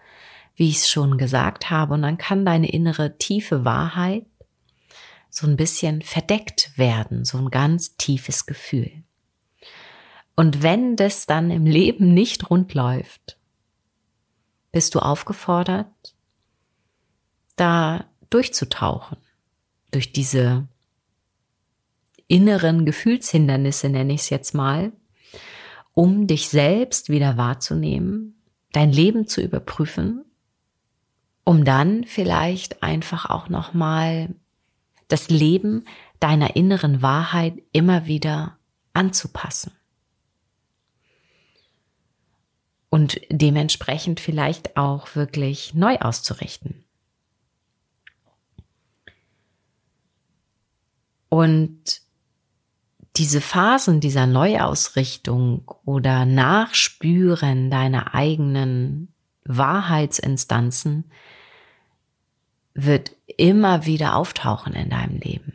wie 0.56 0.68
ich 0.68 0.78
es 0.78 0.90
schon 0.90 1.18
gesagt 1.18 1.70
habe, 1.70 1.94
und 1.94 2.02
dann 2.02 2.18
kann 2.18 2.44
deine 2.44 2.70
innere 2.70 3.18
tiefe 3.18 3.64
Wahrheit 3.64 4.26
so 5.28 5.46
ein 5.46 5.56
bisschen 5.56 6.02
verdeckt 6.02 6.76
werden, 6.76 7.24
so 7.24 7.38
ein 7.38 7.50
ganz 7.50 7.96
tiefes 7.96 8.46
Gefühl. 8.46 9.04
Und 10.37 10.62
wenn 10.62 10.96
das 10.96 11.26
dann 11.26 11.50
im 11.50 11.66
Leben 11.66 12.14
nicht 12.14 12.50
rund 12.50 12.74
läuft, 12.74 13.38
bist 14.72 14.94
du 14.94 15.00
aufgefordert, 15.00 16.14
da 17.61 18.07
durchzutauchen, 18.31 19.18
durch 19.90 20.12
diese 20.12 20.66
inneren 22.29 22.87
Gefühlshindernisse 22.87 23.88
nenne 23.88 24.12
ich 24.14 24.23
es 24.23 24.31
jetzt 24.31 24.55
mal, 24.55 24.92
um 25.94 26.27
dich 26.27 26.49
selbst 26.49 27.09
wieder 27.09 27.37
wahrzunehmen, 27.37 28.40
dein 28.73 28.92
Leben 28.92 29.27
zu 29.27 29.42
überprüfen, 29.42 30.25
um 31.44 31.64
dann 31.64 32.05
vielleicht 32.05 32.83
einfach 32.83 33.29
auch 33.29 33.49
noch 33.49 33.75
mal 33.75 34.35
das 35.09 35.29
Leben 35.29 35.85
deiner 36.20 36.55
inneren 36.55 37.03
Wahrheit 37.03 37.61
immer 37.73 38.07
wieder 38.07 38.59
anzupassen. 38.92 39.73
Und 42.90 43.20
dementsprechend 43.31 44.20
vielleicht 44.20 44.77
auch 44.77 45.14
wirklich 45.16 45.75
neu 45.75 45.96
auszurichten. 45.99 46.85
Und 51.30 52.02
diese 53.16 53.40
Phasen 53.40 54.00
dieser 54.00 54.26
Neuausrichtung 54.26 55.70
oder 55.86 56.26
Nachspüren 56.26 57.70
deiner 57.70 58.14
eigenen 58.14 59.14
Wahrheitsinstanzen 59.44 61.10
wird 62.74 63.12
immer 63.36 63.86
wieder 63.86 64.16
auftauchen 64.16 64.74
in 64.74 64.90
deinem 64.90 65.18
Leben. 65.18 65.54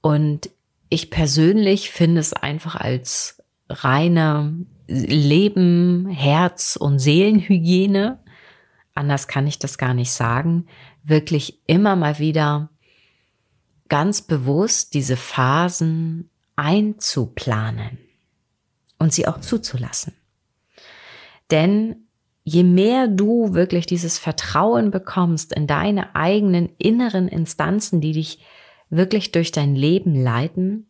Und 0.00 0.50
ich 0.88 1.10
persönlich 1.10 1.90
finde 1.90 2.20
es 2.20 2.32
einfach 2.32 2.76
als 2.76 3.42
reine 3.68 4.66
Leben, 4.86 6.08
Herz 6.08 6.76
und 6.76 6.98
Seelenhygiene, 6.98 8.18
anders 8.94 9.28
kann 9.28 9.46
ich 9.46 9.58
das 9.58 9.78
gar 9.78 9.94
nicht 9.94 10.12
sagen, 10.12 10.66
wirklich 11.02 11.60
immer 11.66 11.96
mal 11.96 12.18
wieder 12.18 12.70
ganz 13.94 14.22
bewusst 14.22 14.94
diese 14.94 15.16
Phasen 15.16 16.28
einzuplanen 16.56 17.96
und 18.98 19.12
sie 19.12 19.28
auch 19.28 19.38
zuzulassen. 19.38 20.14
Denn 21.52 22.08
je 22.42 22.64
mehr 22.64 23.06
du 23.06 23.54
wirklich 23.54 23.86
dieses 23.86 24.18
Vertrauen 24.18 24.90
bekommst 24.90 25.52
in 25.52 25.68
deine 25.68 26.16
eigenen 26.16 26.70
inneren 26.76 27.28
Instanzen, 27.28 28.00
die 28.00 28.10
dich 28.10 28.40
wirklich 28.90 29.30
durch 29.30 29.52
dein 29.52 29.76
Leben 29.76 30.20
leiten, 30.20 30.88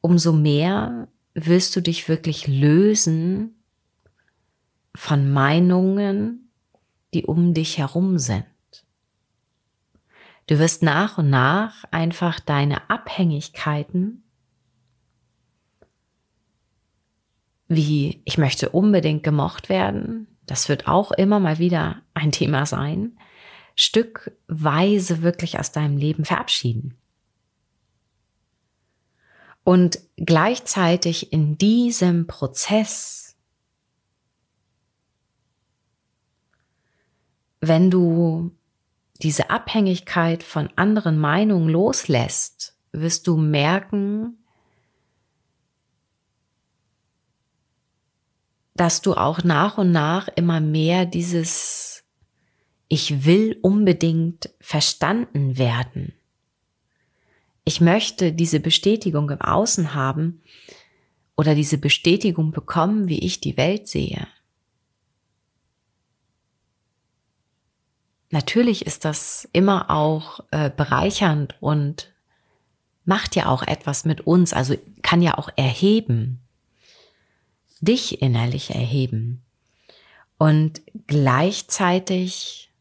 umso 0.00 0.32
mehr 0.32 1.06
wirst 1.32 1.76
du 1.76 1.80
dich 1.80 2.08
wirklich 2.08 2.48
lösen 2.48 3.54
von 4.96 5.32
Meinungen, 5.32 6.50
die 7.14 7.24
um 7.24 7.54
dich 7.54 7.78
herum 7.78 8.18
sind. 8.18 8.46
Du 10.46 10.58
wirst 10.58 10.82
nach 10.82 11.18
und 11.18 11.30
nach 11.30 11.84
einfach 11.90 12.38
deine 12.40 12.88
Abhängigkeiten 12.88 14.22
wie 17.68 18.22
ich 18.24 18.38
möchte 18.38 18.70
unbedingt 18.70 19.22
gemocht 19.22 19.68
werden, 19.68 20.26
das 20.46 20.68
wird 20.68 20.86
auch 20.86 21.10
immer 21.12 21.40
mal 21.40 21.58
wieder 21.58 22.02
ein 22.14 22.32
Thema 22.32 22.66
sein, 22.66 23.18
stückweise 23.74 25.22
wirklich 25.22 25.58
aus 25.58 25.72
deinem 25.72 25.96
Leben 25.96 26.24
verabschieden. 26.24 26.96
Und 29.64 29.98
gleichzeitig 30.16 31.32
in 31.32 31.58
diesem 31.58 32.28
Prozess, 32.28 33.36
wenn 37.60 37.90
du 37.90 38.52
diese 39.22 39.50
Abhängigkeit 39.50 40.42
von 40.42 40.70
anderen 40.76 41.18
Meinungen 41.18 41.68
loslässt, 41.68 42.76
wirst 42.92 43.26
du 43.26 43.36
merken, 43.36 44.38
dass 48.74 49.00
du 49.00 49.14
auch 49.14 49.42
nach 49.42 49.78
und 49.78 49.92
nach 49.92 50.28
immer 50.28 50.60
mehr 50.60 51.06
dieses 51.06 51.96
ich 52.88 53.24
will 53.24 53.58
unbedingt 53.62 54.50
verstanden 54.60 55.58
werden. 55.58 56.12
Ich 57.64 57.80
möchte 57.80 58.32
diese 58.32 58.60
Bestätigung 58.60 59.28
im 59.30 59.40
Außen 59.40 59.92
haben 59.94 60.42
oder 61.36 61.54
diese 61.56 61.78
Bestätigung 61.78 62.52
bekommen, 62.52 63.08
wie 63.08 63.18
ich 63.18 63.40
die 63.40 63.56
Welt 63.56 63.88
sehe. 63.88 64.28
Natürlich 68.30 68.86
ist 68.86 69.04
das 69.04 69.48
immer 69.52 69.90
auch 69.90 70.40
äh, 70.50 70.70
bereichernd 70.70 71.56
und 71.60 72.12
macht 73.04 73.36
ja 73.36 73.46
auch 73.46 73.62
etwas 73.62 74.04
mit 74.04 74.22
uns, 74.22 74.52
also 74.52 74.76
kann 75.02 75.22
ja 75.22 75.38
auch 75.38 75.48
erheben, 75.56 76.40
dich 77.80 78.20
innerlich 78.20 78.70
erheben. 78.70 79.42
Und 80.38 80.82
gleichzeitig 81.06 82.72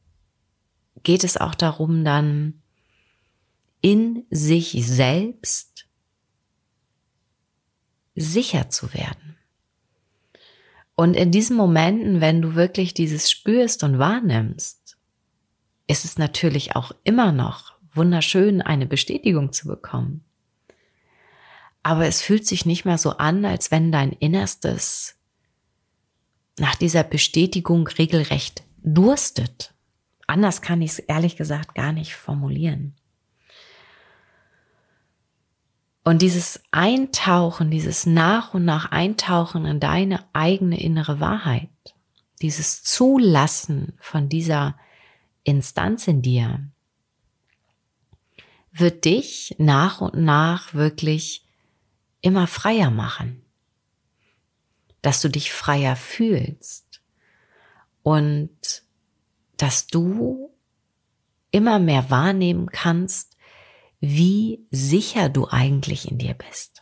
geht 1.03 1.23
es 1.23 1.37
auch 1.37 1.55
darum, 1.55 2.03
dann 2.03 2.61
in 3.81 4.25
sich 4.31 4.71
selbst 4.85 5.85
sicher 8.15 8.69
zu 8.69 8.93
werden. 8.93 9.37
Und 10.95 11.15
in 11.15 11.31
diesen 11.31 11.55
Momenten, 11.55 12.21
wenn 12.21 12.41
du 12.41 12.55
wirklich 12.55 12.93
dieses 12.93 13.29
spürst 13.29 13.83
und 13.83 13.99
wahrnimmst, 13.99 14.84
ist 15.87 16.05
es 16.05 16.17
natürlich 16.17 16.75
auch 16.75 16.91
immer 17.03 17.31
noch 17.31 17.75
wunderschön, 17.93 18.61
eine 18.61 18.85
Bestätigung 18.85 19.53
zu 19.53 19.67
bekommen. 19.67 20.23
Aber 21.83 22.07
es 22.07 22.21
fühlt 22.21 22.45
sich 22.45 22.65
nicht 22.65 22.85
mehr 22.85 22.97
so 22.97 23.11
an, 23.11 23.45
als 23.45 23.71
wenn 23.71 23.91
dein 23.91 24.11
Innerstes 24.11 25.15
nach 26.57 26.75
dieser 26.75 27.03
Bestätigung 27.03 27.87
regelrecht 27.87 28.63
durstet. 28.81 29.73
Anders 30.27 30.61
kann 30.61 30.81
ich 30.81 30.91
es 30.91 30.99
ehrlich 30.99 31.35
gesagt 31.35 31.75
gar 31.75 31.91
nicht 31.91 32.15
formulieren. 32.15 32.95
Und 36.03 36.21
dieses 36.21 36.61
Eintauchen, 36.71 37.71
dieses 37.71 38.05
nach 38.05 38.53
und 38.53 38.63
nach 38.63 38.91
Eintauchen 38.91 39.65
in 39.65 39.79
deine 39.79 40.23
eigene 40.33 40.79
innere 40.79 41.19
Wahrheit, 41.19 41.69
dieses 42.41 42.83
Zulassen 42.83 43.93
von 43.99 44.29
dieser 44.29 44.77
Instanz 45.45 46.07
in 46.07 46.21
dir, 46.21 46.69
wird 48.71 49.05
dich 49.05 49.55
nach 49.57 50.01
und 50.01 50.15
nach 50.15 50.73
wirklich 50.73 51.47
immer 52.21 52.45
freier 52.45 52.91
machen 52.91 53.45
dass 55.05 55.21
du 55.21 55.29
dich 55.29 55.53
freier 55.53 55.95
fühlst 55.95 56.99
und 58.01 58.83
dass 59.55 59.85
du 59.85 60.51
immer 61.51 61.77
mehr 61.77 62.09
wahrnehmen 62.09 62.71
kannst, 62.71 63.37
wie 63.99 64.65
sicher 64.71 65.29
du 65.29 65.47
eigentlich 65.47 66.09
in 66.09 66.17
dir 66.17 66.33
bist. 66.33 66.81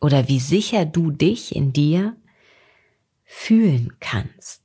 Oder 0.00 0.28
wie 0.28 0.40
sicher 0.40 0.86
du 0.86 1.10
dich 1.10 1.54
in 1.54 1.74
dir 1.74 2.16
fühlen 3.26 3.98
kannst. 4.00 4.61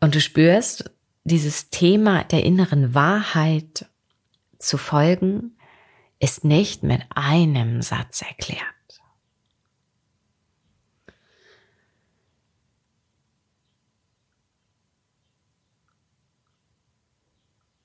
Und 0.00 0.14
du 0.14 0.20
spürst, 0.20 0.90
dieses 1.24 1.68
Thema 1.68 2.24
der 2.24 2.44
inneren 2.44 2.94
Wahrheit 2.94 3.86
zu 4.58 4.78
folgen, 4.78 5.56
ist 6.18 6.44
nicht 6.44 6.82
mit 6.82 7.02
einem 7.14 7.82
Satz 7.82 8.22
erklärt. 8.22 8.64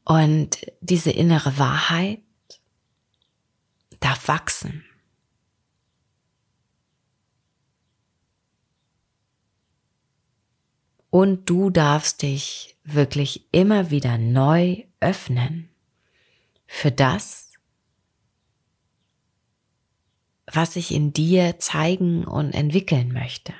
Und 0.05 0.71
diese 0.81 1.09
innere 1.09 1.57
Wahrheit 1.57 2.21
darf 3.99 4.27
wachsen. 4.27 4.85
Und 11.15 11.49
du 11.49 11.69
darfst 11.69 12.23
dich 12.23 12.75
wirklich 12.83 13.47
immer 13.53 13.89
wieder 13.89 14.17
neu 14.17 14.83
öffnen 14.99 15.69
für 16.67 16.91
das, 16.91 17.53
was 20.51 20.75
ich 20.75 20.91
in 20.91 21.13
dir 21.13 21.57
zeigen 21.57 22.25
und 22.25 22.51
entwickeln 22.51 23.13
möchte. 23.13 23.53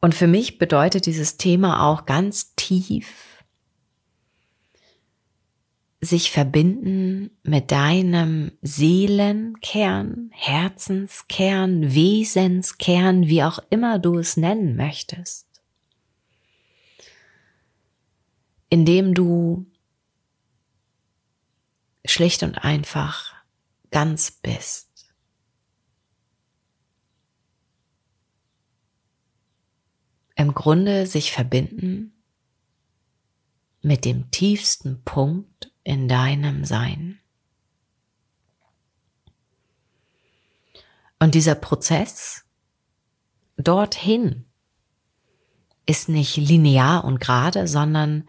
Und 0.00 0.16
für 0.16 0.26
mich 0.26 0.58
bedeutet 0.58 1.06
dieses 1.06 1.36
Thema 1.36 1.86
auch 1.86 2.04
ganz 2.04 2.56
tief 2.56 3.29
sich 6.00 6.30
verbinden 6.30 7.30
mit 7.42 7.70
deinem 7.70 8.52
Seelenkern, 8.62 10.30
Herzenskern, 10.32 11.94
Wesenskern, 11.94 13.26
wie 13.26 13.42
auch 13.42 13.58
immer 13.68 13.98
du 13.98 14.18
es 14.18 14.38
nennen 14.38 14.76
möchtest. 14.76 15.46
Indem 18.70 19.14
du 19.14 19.66
schlicht 22.06 22.42
und 22.42 22.56
einfach 22.56 23.34
ganz 23.90 24.30
bist. 24.30 24.88
Im 30.34 30.54
Grunde 30.54 31.06
sich 31.06 31.32
verbinden 31.32 32.14
mit 33.82 34.06
dem 34.06 34.30
tiefsten 34.30 35.02
Punkt 35.04 35.69
in 35.90 36.06
deinem 36.06 36.64
Sein. 36.64 37.18
Und 41.18 41.34
dieser 41.34 41.56
Prozess 41.56 42.44
dorthin 43.56 44.44
ist 45.86 46.08
nicht 46.08 46.36
linear 46.36 47.02
und 47.02 47.18
gerade, 47.18 47.66
sondern 47.66 48.28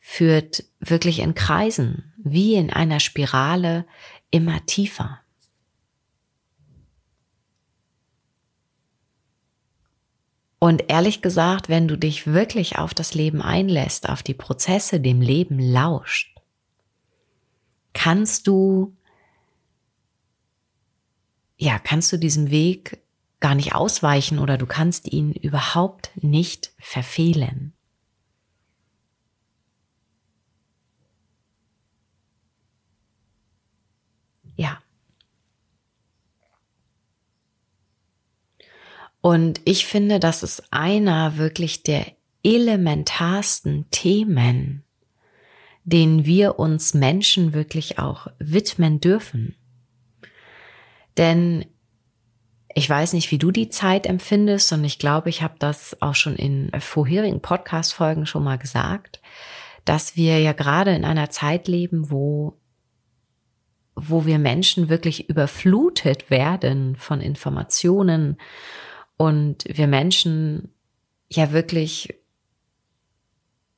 führt 0.00 0.64
wirklich 0.80 1.18
in 1.18 1.34
Kreisen, 1.34 2.14
wie 2.16 2.54
in 2.54 2.72
einer 2.72 3.00
Spirale, 3.00 3.84
immer 4.30 4.64
tiefer. 4.64 5.20
Und 10.58 10.84
ehrlich 10.88 11.20
gesagt, 11.20 11.68
wenn 11.68 11.86
du 11.86 11.98
dich 11.98 12.26
wirklich 12.26 12.78
auf 12.78 12.94
das 12.94 13.12
Leben 13.12 13.42
einlässt, 13.42 14.08
auf 14.08 14.22
die 14.22 14.32
Prozesse, 14.32 15.00
dem 15.00 15.20
Leben 15.20 15.58
lauscht, 15.58 16.33
kannst 17.94 18.46
du, 18.46 18.94
ja, 21.56 21.78
kannst 21.78 22.12
du 22.12 22.18
diesem 22.18 22.50
Weg 22.50 23.00
gar 23.40 23.54
nicht 23.54 23.74
ausweichen 23.74 24.38
oder 24.38 24.58
du 24.58 24.66
kannst 24.66 25.10
ihn 25.12 25.32
überhaupt 25.32 26.10
nicht 26.22 26.72
verfehlen. 26.78 27.72
Ja. 34.56 34.82
Und 39.20 39.60
ich 39.64 39.86
finde, 39.86 40.20
das 40.20 40.42
ist 40.42 40.70
einer 40.70 41.38
wirklich 41.38 41.82
der 41.82 42.06
elementarsten 42.42 43.90
Themen, 43.90 44.83
denen 45.84 46.24
wir 46.24 46.58
uns 46.58 46.94
Menschen 46.94 47.52
wirklich 47.52 47.98
auch 47.98 48.26
widmen 48.38 49.00
dürfen. 49.00 49.54
Denn 51.16 51.66
ich 52.74 52.90
weiß 52.90 53.12
nicht, 53.12 53.30
wie 53.30 53.38
du 53.38 53.52
die 53.52 53.68
Zeit 53.68 54.06
empfindest 54.06 54.72
und 54.72 54.82
ich 54.82 54.98
glaube, 54.98 55.28
ich 55.28 55.42
habe 55.42 55.54
das 55.58 55.96
auch 56.02 56.14
schon 56.14 56.34
in 56.34 56.70
vorherigen 56.80 57.40
Podcast-Folgen 57.40 58.26
schon 58.26 58.42
mal 58.42 58.58
gesagt, 58.58 59.20
dass 59.84 60.16
wir 60.16 60.40
ja 60.40 60.52
gerade 60.52 60.94
in 60.94 61.04
einer 61.04 61.30
Zeit 61.30 61.68
leben, 61.68 62.10
wo 62.10 62.58
wo 63.96 64.26
wir 64.26 64.40
Menschen 64.40 64.88
wirklich 64.88 65.28
überflutet 65.28 66.28
werden 66.28 66.96
von 66.96 67.20
Informationen 67.20 68.38
und 69.16 69.64
wir 69.68 69.86
Menschen 69.86 70.74
ja 71.28 71.52
wirklich, 71.52 72.12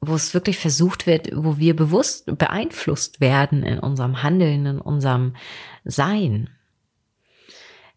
wo 0.07 0.15
es 0.15 0.35
wirklich 0.35 0.59
versucht 0.59 1.07
wird, 1.07 1.31
wo 1.35 1.59
wir 1.59 1.75
bewusst 1.77 2.39
beeinflusst 2.39 3.21
werden 3.21 3.63
in 3.63 3.79
unserem 3.79 4.23
Handeln, 4.23 4.67
in 4.67 4.81
unserem 4.81 5.35
Sein, 5.85 6.51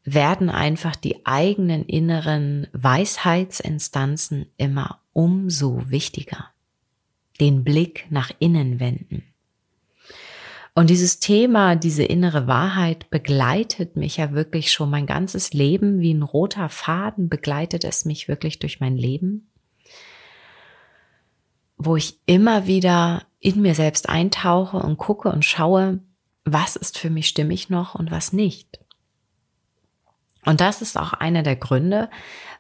werden 0.03 0.49
einfach 0.49 0.95
die 0.95 1.25
eigenen 1.25 1.85
inneren 1.85 2.67
Weisheitsinstanzen 2.73 4.47
immer 4.57 5.01
umso 5.13 5.89
wichtiger. 5.89 6.49
Den 7.39 7.63
Blick 7.63 8.07
nach 8.09 8.31
innen 8.39 8.79
wenden 8.79 9.23
Und 10.75 10.89
dieses 10.89 11.19
Thema, 11.19 11.75
diese 11.75 12.03
innere 12.03 12.47
Wahrheit 12.47 13.09
begleitet 13.09 13.95
mich 13.95 14.17
ja 14.17 14.33
wirklich 14.33 14.71
schon 14.71 14.89
mein 14.89 15.05
ganzes 15.05 15.53
Leben. 15.53 15.99
Wie 15.99 16.13
ein 16.13 16.23
roter 16.23 16.69
Faden 16.69 17.29
begleitet 17.29 17.83
es 17.83 18.05
mich 18.05 18.27
wirklich 18.27 18.59
durch 18.59 18.79
mein 18.79 18.97
Leben. 18.97 19.49
Wo 21.79 21.95
ich 21.95 22.19
immer 22.27 22.67
wieder 22.67 23.23
in 23.39 23.61
mir 23.61 23.73
selbst 23.73 24.07
eintauche 24.07 24.77
und 24.77 24.97
gucke 24.97 25.29
und 25.29 25.43
schaue, 25.45 25.99
was 26.45 26.75
ist 26.75 26.97
für 26.97 27.09
mich 27.09 27.27
stimmig 27.27 27.69
noch 27.69 27.95
und 27.95 28.11
was 28.11 28.33
nicht. 28.33 28.79
Und 30.45 30.61
das 30.61 30.81
ist 30.81 30.97
auch 30.97 31.13
einer 31.13 31.43
der 31.43 31.55
Gründe, 31.55 32.09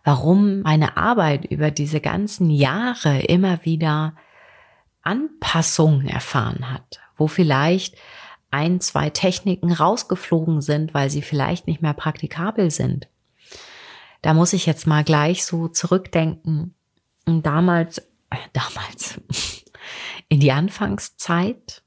warum 0.03 0.61
meine 0.61 0.97
Arbeit 0.97 1.45
über 1.45 1.71
diese 1.71 2.01
ganzen 2.01 2.49
Jahre 2.49 3.19
immer 3.19 3.65
wieder 3.65 4.15
Anpassungen 5.01 6.07
erfahren 6.07 6.71
hat, 6.71 6.99
wo 7.15 7.27
vielleicht 7.27 7.95
ein, 8.51 8.81
zwei 8.81 9.09
Techniken 9.09 9.71
rausgeflogen 9.71 10.61
sind, 10.61 10.93
weil 10.93 11.09
sie 11.09 11.21
vielleicht 11.21 11.67
nicht 11.67 11.81
mehr 11.81 11.93
praktikabel 11.93 12.71
sind. 12.71 13.07
Da 14.21 14.33
muss 14.33 14.53
ich 14.53 14.65
jetzt 14.65 14.87
mal 14.87 15.03
gleich 15.03 15.45
so 15.45 15.67
zurückdenken. 15.67 16.75
Damals, 17.25 18.01
äh, 18.29 18.37
damals, 18.53 19.19
in 20.29 20.39
die 20.39 20.51
Anfangszeit, 20.51 21.83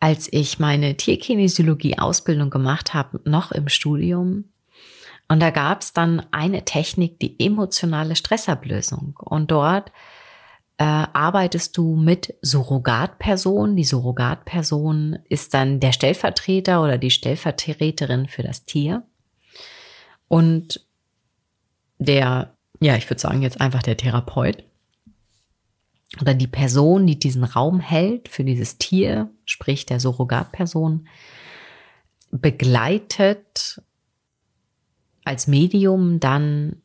als 0.00 0.28
ich 0.32 0.58
meine 0.58 0.96
Tierkinesiologie-Ausbildung 0.96 2.50
gemacht 2.50 2.94
habe, 2.94 3.20
noch 3.24 3.52
im 3.52 3.68
Studium. 3.68 4.44
Und 5.28 5.40
da 5.40 5.50
gab 5.50 5.82
es 5.82 5.92
dann 5.92 6.24
eine 6.30 6.64
Technik, 6.64 7.18
die 7.18 7.40
emotionale 7.40 8.14
Stressablösung. 8.14 9.16
Und 9.16 9.50
dort 9.50 9.90
äh, 10.78 10.84
arbeitest 10.84 11.76
du 11.76 11.96
mit 11.96 12.34
Surrogatpersonen. 12.42 13.76
Die 13.76 13.84
Surrogatperson 13.84 15.18
ist 15.28 15.54
dann 15.54 15.80
der 15.80 15.92
Stellvertreter 15.92 16.82
oder 16.82 16.98
die 16.98 17.10
Stellvertreterin 17.10 18.28
für 18.28 18.42
das 18.42 18.64
Tier. 18.66 19.02
Und 20.28 20.86
der, 21.98 22.55
ja, 22.80 22.96
ich 22.96 23.08
würde 23.08 23.20
sagen 23.20 23.42
jetzt 23.42 23.60
einfach 23.60 23.82
der 23.82 23.96
Therapeut 23.96 24.64
oder 26.20 26.34
die 26.34 26.46
Person, 26.46 27.06
die 27.06 27.18
diesen 27.18 27.44
Raum 27.44 27.80
hält 27.80 28.28
für 28.28 28.44
dieses 28.44 28.78
Tier, 28.78 29.30
sprich 29.44 29.86
der 29.86 30.00
Surrogatperson, 30.00 31.08
begleitet 32.30 33.82
als 35.24 35.46
Medium 35.46 36.20
dann 36.20 36.82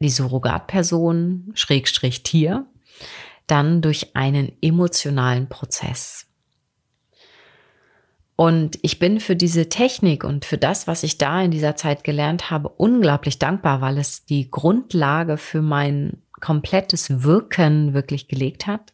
die 0.00 0.10
Surrogatperson, 0.10 1.52
Schrägstrich 1.54 2.22
Tier, 2.22 2.66
dann 3.46 3.80
durch 3.80 4.16
einen 4.16 4.52
emotionalen 4.60 5.48
Prozess. 5.48 6.26
Und 8.36 8.78
ich 8.82 8.98
bin 8.98 9.18
für 9.18 9.34
diese 9.34 9.70
Technik 9.70 10.22
und 10.22 10.44
für 10.44 10.58
das, 10.58 10.86
was 10.86 11.02
ich 11.02 11.16
da 11.16 11.40
in 11.40 11.50
dieser 11.50 11.74
Zeit 11.74 12.04
gelernt 12.04 12.50
habe, 12.50 12.68
unglaublich 12.68 13.38
dankbar, 13.38 13.80
weil 13.80 13.96
es 13.96 14.26
die 14.26 14.50
Grundlage 14.50 15.38
für 15.38 15.62
mein 15.62 16.22
komplettes 16.40 17.22
Wirken 17.22 17.94
wirklich 17.94 18.28
gelegt 18.28 18.66
hat. 18.66 18.92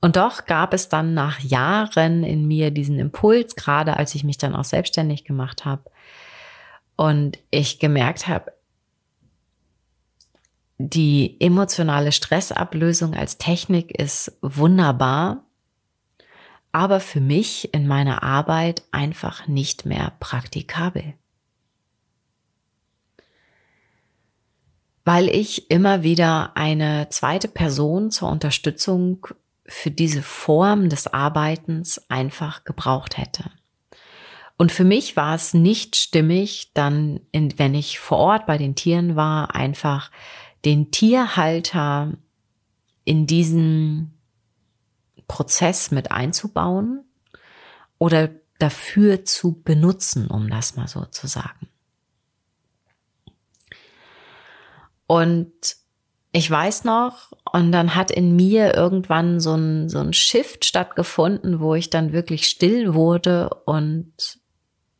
Und 0.00 0.16
doch 0.16 0.44
gab 0.44 0.72
es 0.72 0.88
dann 0.88 1.14
nach 1.14 1.40
Jahren 1.40 2.22
in 2.22 2.46
mir 2.46 2.70
diesen 2.70 2.98
Impuls, 2.98 3.56
gerade 3.56 3.96
als 3.96 4.14
ich 4.14 4.22
mich 4.22 4.38
dann 4.38 4.54
auch 4.54 4.64
selbstständig 4.64 5.24
gemacht 5.24 5.64
habe 5.64 5.82
und 6.94 7.38
ich 7.50 7.80
gemerkt 7.80 8.28
habe, 8.28 8.52
die 10.78 11.40
emotionale 11.40 12.12
Stressablösung 12.12 13.14
als 13.14 13.38
Technik 13.38 13.98
ist 13.98 14.36
wunderbar, 14.42 15.44
aber 16.74 16.98
für 16.98 17.20
mich 17.20 17.72
in 17.72 17.86
meiner 17.86 18.24
Arbeit 18.24 18.82
einfach 18.90 19.46
nicht 19.46 19.86
mehr 19.86 20.12
praktikabel. 20.18 21.14
Weil 25.04 25.28
ich 25.28 25.70
immer 25.70 26.02
wieder 26.02 26.56
eine 26.56 27.08
zweite 27.10 27.46
Person 27.46 28.10
zur 28.10 28.28
Unterstützung 28.28 29.24
für 29.64 29.92
diese 29.92 30.22
Form 30.22 30.88
des 30.88 31.06
Arbeitens 31.06 32.10
einfach 32.10 32.64
gebraucht 32.64 33.18
hätte. 33.18 33.52
Und 34.56 34.72
für 34.72 34.84
mich 34.84 35.16
war 35.16 35.36
es 35.36 35.54
nicht 35.54 35.94
stimmig, 35.94 36.72
dann, 36.74 37.20
in, 37.30 37.56
wenn 37.56 37.76
ich 37.76 38.00
vor 38.00 38.18
Ort 38.18 38.46
bei 38.46 38.58
den 38.58 38.74
Tieren 38.74 39.14
war, 39.14 39.54
einfach 39.54 40.10
den 40.64 40.90
Tierhalter 40.90 42.14
in 43.04 43.28
diesen 43.28 44.13
Prozess 45.28 45.90
mit 45.90 46.10
einzubauen 46.12 47.04
oder 47.98 48.30
dafür 48.58 49.24
zu 49.24 49.62
benutzen, 49.62 50.28
um 50.28 50.48
das 50.48 50.76
mal 50.76 50.88
so 50.88 51.04
zu 51.06 51.26
sagen. 51.26 51.68
Und 55.06 55.52
ich 56.32 56.50
weiß 56.50 56.84
noch, 56.84 57.32
und 57.52 57.70
dann 57.70 57.94
hat 57.94 58.10
in 58.10 58.34
mir 58.34 58.74
irgendwann 58.74 59.38
so 59.38 59.54
ein, 59.54 59.88
so 59.88 60.00
ein 60.00 60.12
Shift 60.12 60.64
stattgefunden, 60.64 61.60
wo 61.60 61.74
ich 61.74 61.90
dann 61.90 62.12
wirklich 62.12 62.48
still 62.48 62.94
wurde 62.94 63.50
und 63.66 64.40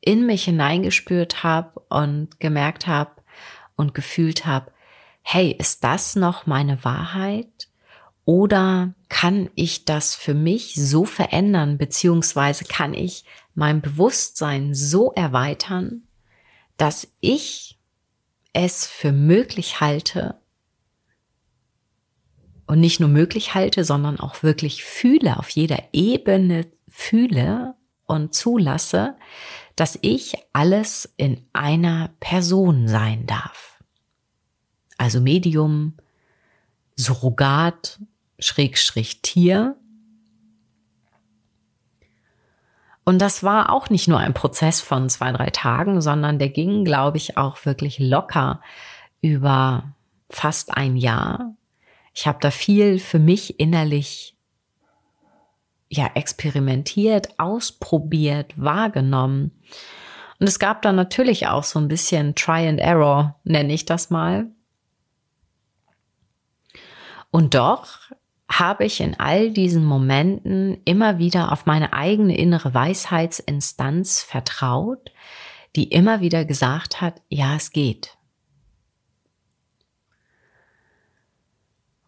in 0.00 0.26
mich 0.26 0.44
hineingespürt 0.44 1.42
habe 1.42 1.80
und 1.88 2.38
gemerkt 2.38 2.86
habe 2.86 3.10
und 3.74 3.94
gefühlt 3.94 4.46
habe, 4.46 4.70
hey, 5.22 5.50
ist 5.58 5.82
das 5.82 6.14
noch 6.14 6.46
meine 6.46 6.84
Wahrheit? 6.84 7.68
Oder 8.24 8.94
kann 9.08 9.50
ich 9.54 9.84
das 9.84 10.14
für 10.14 10.34
mich 10.34 10.74
so 10.74 11.04
verändern, 11.04 11.76
beziehungsweise 11.76 12.64
kann 12.64 12.94
ich 12.94 13.24
mein 13.54 13.82
Bewusstsein 13.82 14.74
so 14.74 15.12
erweitern, 15.12 16.02
dass 16.76 17.08
ich 17.20 17.78
es 18.52 18.86
für 18.86 19.12
möglich 19.12 19.80
halte 19.80 20.40
und 22.66 22.80
nicht 22.80 22.98
nur 23.00 23.10
möglich 23.10 23.54
halte, 23.54 23.84
sondern 23.84 24.18
auch 24.18 24.42
wirklich 24.42 24.84
fühle, 24.84 25.38
auf 25.38 25.50
jeder 25.50 25.82
Ebene 25.92 26.66
fühle 26.88 27.74
und 28.06 28.34
zulasse, 28.34 29.16
dass 29.76 29.98
ich 30.02 30.34
alles 30.52 31.12
in 31.16 31.44
einer 31.52 32.10
Person 32.20 32.88
sein 32.88 33.26
darf. 33.26 33.82
Also 34.96 35.20
Medium, 35.20 35.94
Surrogat, 36.96 37.98
Schrägstrich 38.38 39.22
Tier. 39.22 39.76
Und 43.04 43.18
das 43.20 43.42
war 43.42 43.70
auch 43.70 43.90
nicht 43.90 44.08
nur 44.08 44.18
ein 44.18 44.34
Prozess 44.34 44.80
von 44.80 45.08
zwei, 45.08 45.30
drei 45.32 45.50
Tagen, 45.50 46.00
sondern 46.00 46.38
der 46.38 46.48
ging, 46.48 46.84
glaube 46.84 47.18
ich, 47.18 47.36
auch 47.36 47.64
wirklich 47.66 47.98
locker 47.98 48.60
über 49.20 49.94
fast 50.30 50.76
ein 50.76 50.96
Jahr. 50.96 51.54
Ich 52.14 52.26
habe 52.26 52.38
da 52.40 52.50
viel 52.50 52.98
für 52.98 53.18
mich 53.18 53.60
innerlich 53.60 54.36
ja 55.88 56.10
experimentiert, 56.14 57.38
ausprobiert, 57.38 58.54
wahrgenommen. 58.56 59.52
Und 60.40 60.48
es 60.48 60.58
gab 60.58 60.82
da 60.82 60.92
natürlich 60.92 61.46
auch 61.46 61.64
so 61.64 61.78
ein 61.78 61.88
bisschen 61.88 62.34
Try 62.34 62.68
and 62.68 62.80
Error, 62.80 63.38
nenne 63.44 63.72
ich 63.72 63.84
das 63.84 64.10
mal. 64.10 64.46
Und 67.30 67.54
doch 67.54 67.98
habe 68.48 68.84
ich 68.84 69.00
in 69.00 69.18
all 69.18 69.50
diesen 69.50 69.84
Momenten 69.84 70.78
immer 70.84 71.18
wieder 71.18 71.52
auf 71.52 71.66
meine 71.66 71.92
eigene 71.92 72.36
innere 72.36 72.74
Weisheitsinstanz 72.74 74.22
vertraut, 74.22 75.12
die 75.76 75.84
immer 75.84 76.20
wieder 76.20 76.44
gesagt 76.44 77.00
hat, 77.00 77.20
ja, 77.28 77.56
es 77.56 77.70
geht. 77.70 78.16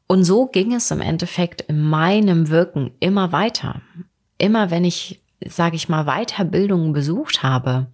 Und 0.07 0.23
so 0.23 0.47
ging 0.47 0.73
es 0.73 0.91
im 0.91 1.01
Endeffekt 1.01 1.63
in 1.63 1.81
meinem 1.81 2.49
Wirken 2.49 2.93
immer 3.01 3.33
weiter. 3.33 3.81
Immer 4.39 4.71
wenn 4.71 4.85
ich, 4.85 5.21
sage 5.45 5.75
ich 5.75 5.89
mal, 5.89 6.05
Weiterbildungen 6.05 6.93
besucht 6.93 7.43
habe. 7.43 7.89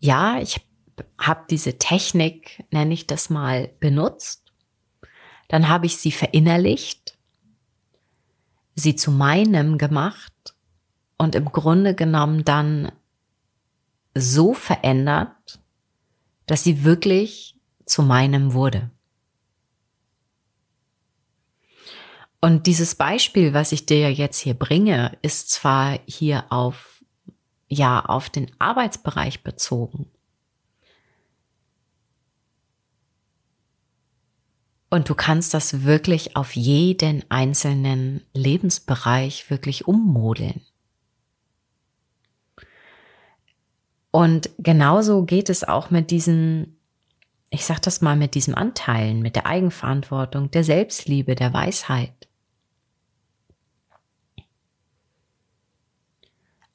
Ja, 0.00 0.40
ich 0.40 0.60
habe 1.18 1.44
diese 1.50 1.78
Technik, 1.78 2.64
nenne 2.70 2.94
ich 2.94 3.06
das 3.06 3.28
mal, 3.28 3.68
benutzt 3.78 4.42
dann 5.52 5.68
habe 5.68 5.84
ich 5.84 5.98
sie 5.98 6.12
verinnerlicht, 6.12 7.01
sie 8.74 8.96
zu 8.96 9.10
meinem 9.10 9.78
gemacht 9.78 10.54
und 11.18 11.34
im 11.34 11.46
Grunde 11.46 11.94
genommen 11.94 12.44
dann 12.44 12.92
so 14.14 14.54
verändert, 14.54 15.60
dass 16.46 16.64
sie 16.64 16.84
wirklich 16.84 17.56
zu 17.86 18.02
meinem 18.02 18.52
wurde. 18.52 18.90
Und 22.40 22.66
dieses 22.66 22.96
Beispiel, 22.96 23.54
was 23.54 23.70
ich 23.70 23.86
dir 23.86 24.12
jetzt 24.12 24.40
hier 24.40 24.54
bringe, 24.54 25.16
ist 25.22 25.50
zwar 25.50 26.00
hier 26.06 26.44
auf, 26.50 27.04
ja, 27.68 28.04
auf 28.04 28.30
den 28.30 28.50
Arbeitsbereich 28.58 29.44
bezogen. 29.44 30.11
Und 34.92 35.08
du 35.08 35.14
kannst 35.14 35.54
das 35.54 35.84
wirklich 35.84 36.36
auf 36.36 36.54
jeden 36.54 37.24
einzelnen 37.30 38.26
Lebensbereich 38.34 39.48
wirklich 39.48 39.88
ummodeln. 39.88 40.60
Und 44.10 44.50
genauso 44.58 45.24
geht 45.24 45.48
es 45.48 45.64
auch 45.64 45.88
mit 45.88 46.10
diesen, 46.10 46.78
ich 47.48 47.64
sag 47.64 47.80
das 47.80 48.02
mal, 48.02 48.16
mit 48.16 48.34
diesen 48.34 48.54
Anteilen, 48.54 49.22
mit 49.22 49.34
der 49.34 49.46
Eigenverantwortung, 49.46 50.50
der 50.50 50.62
Selbstliebe, 50.62 51.36
der 51.36 51.54
Weisheit. 51.54 52.28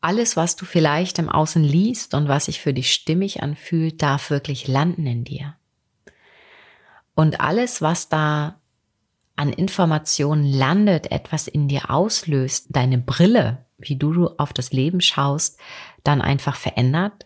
Alles, 0.02 0.36
was 0.36 0.56
du 0.56 0.66
vielleicht 0.66 1.20
im 1.20 1.30
Außen 1.30 1.64
liest 1.64 2.16
und 2.16 2.28
was 2.28 2.46
sich 2.46 2.62
für 2.62 2.74
dich 2.74 2.92
stimmig 2.92 3.44
anfühlt, 3.44 4.02
darf 4.02 4.32
wirklich 4.32 4.68
landen 4.68 5.06
in 5.06 5.24
dir. 5.24 5.57
Und 7.18 7.42
alles, 7.42 7.82
was 7.82 8.10
da 8.10 8.62
an 9.36 9.52
Informationen 9.52 10.46
landet, 10.46 11.12
etwas 11.12 11.48
in 11.48 11.68
dir 11.68 11.90
auslöst, 11.90 12.68
deine 12.70 13.00
Brille, 13.00 13.66
wie 13.80 13.96
du 13.96 14.28
auf 14.38 14.54
das 14.54 14.72
Leben 14.72 15.02
schaust, 15.02 15.60
dann 16.04 16.22
einfach 16.22 16.56
verändert, 16.56 17.26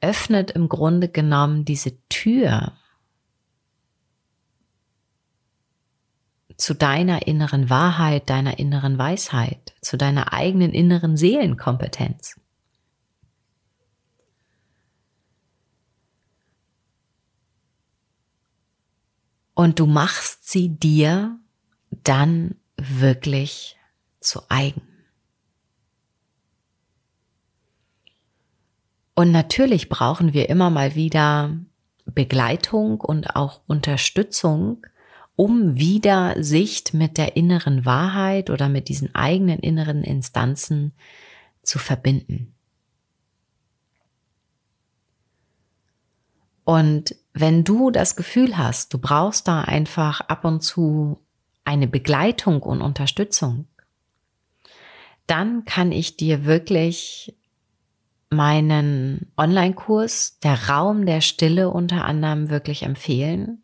öffnet 0.00 0.52
im 0.52 0.68
Grunde 0.68 1.08
genommen 1.08 1.64
diese 1.64 1.98
Tür 2.08 2.74
zu 6.56 6.72
deiner 6.72 7.26
inneren 7.26 7.68
Wahrheit, 7.68 8.30
deiner 8.30 8.60
inneren 8.60 8.96
Weisheit, 8.96 9.74
zu 9.80 9.96
deiner 9.96 10.32
eigenen 10.32 10.70
inneren 10.70 11.16
Seelenkompetenz. 11.16 12.40
Und 19.56 19.78
du 19.78 19.86
machst 19.86 20.50
sie 20.50 20.68
dir 20.68 21.40
dann 22.04 22.56
wirklich 22.76 23.78
zu 24.20 24.42
eigen. 24.50 24.82
Und 29.14 29.32
natürlich 29.32 29.88
brauchen 29.88 30.34
wir 30.34 30.50
immer 30.50 30.68
mal 30.68 30.94
wieder 30.94 31.56
Begleitung 32.04 33.00
und 33.00 33.34
auch 33.34 33.62
Unterstützung, 33.66 34.86
um 35.36 35.76
wieder 35.76 36.34
Sicht 36.44 36.92
mit 36.92 37.16
der 37.16 37.34
inneren 37.34 37.86
Wahrheit 37.86 38.50
oder 38.50 38.68
mit 38.68 38.90
diesen 38.90 39.14
eigenen 39.14 39.60
inneren 39.60 40.04
Instanzen 40.04 40.92
zu 41.62 41.78
verbinden. 41.78 42.52
Und 46.64 47.14
wenn 47.38 47.64
du 47.64 47.90
das 47.90 48.16
Gefühl 48.16 48.56
hast, 48.56 48.94
du 48.94 48.98
brauchst 48.98 49.46
da 49.46 49.60
einfach 49.60 50.22
ab 50.22 50.46
und 50.46 50.62
zu 50.62 51.18
eine 51.64 51.86
Begleitung 51.86 52.62
und 52.62 52.80
Unterstützung, 52.80 53.66
dann 55.26 55.66
kann 55.66 55.92
ich 55.92 56.16
dir 56.16 56.46
wirklich 56.46 57.36
meinen 58.30 59.30
Online-Kurs, 59.36 60.38
der 60.42 60.70
Raum 60.70 61.04
der 61.04 61.20
Stille 61.20 61.68
unter 61.68 62.06
anderem 62.06 62.48
wirklich 62.48 62.84
empfehlen, 62.84 63.62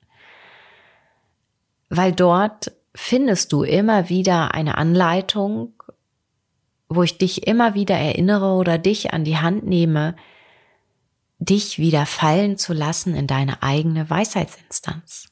weil 1.89 2.13
dort 2.13 2.73
findest 2.95 3.55
du 3.55 3.63
immer 3.63 4.11
wieder 4.11 4.53
eine 4.53 4.77
Anleitung, 4.77 5.73
wo 6.91 7.03
ich 7.03 7.17
dich 7.17 7.47
immer 7.47 7.75
wieder 7.75 7.97
erinnere 7.97 8.53
oder 8.53 8.77
dich 8.77 9.15
an 9.15 9.25
die 9.25 9.39
Hand 9.39 9.65
nehme, 9.65 10.15
dich 11.45 11.79
wieder 11.79 12.07
fallen 12.07 12.57
zu 12.57 12.73
lassen 12.73 13.15
in 13.15 13.27
deine 13.27 13.63
eigene 13.63 14.09
Weisheitsinstanz. 14.09 15.29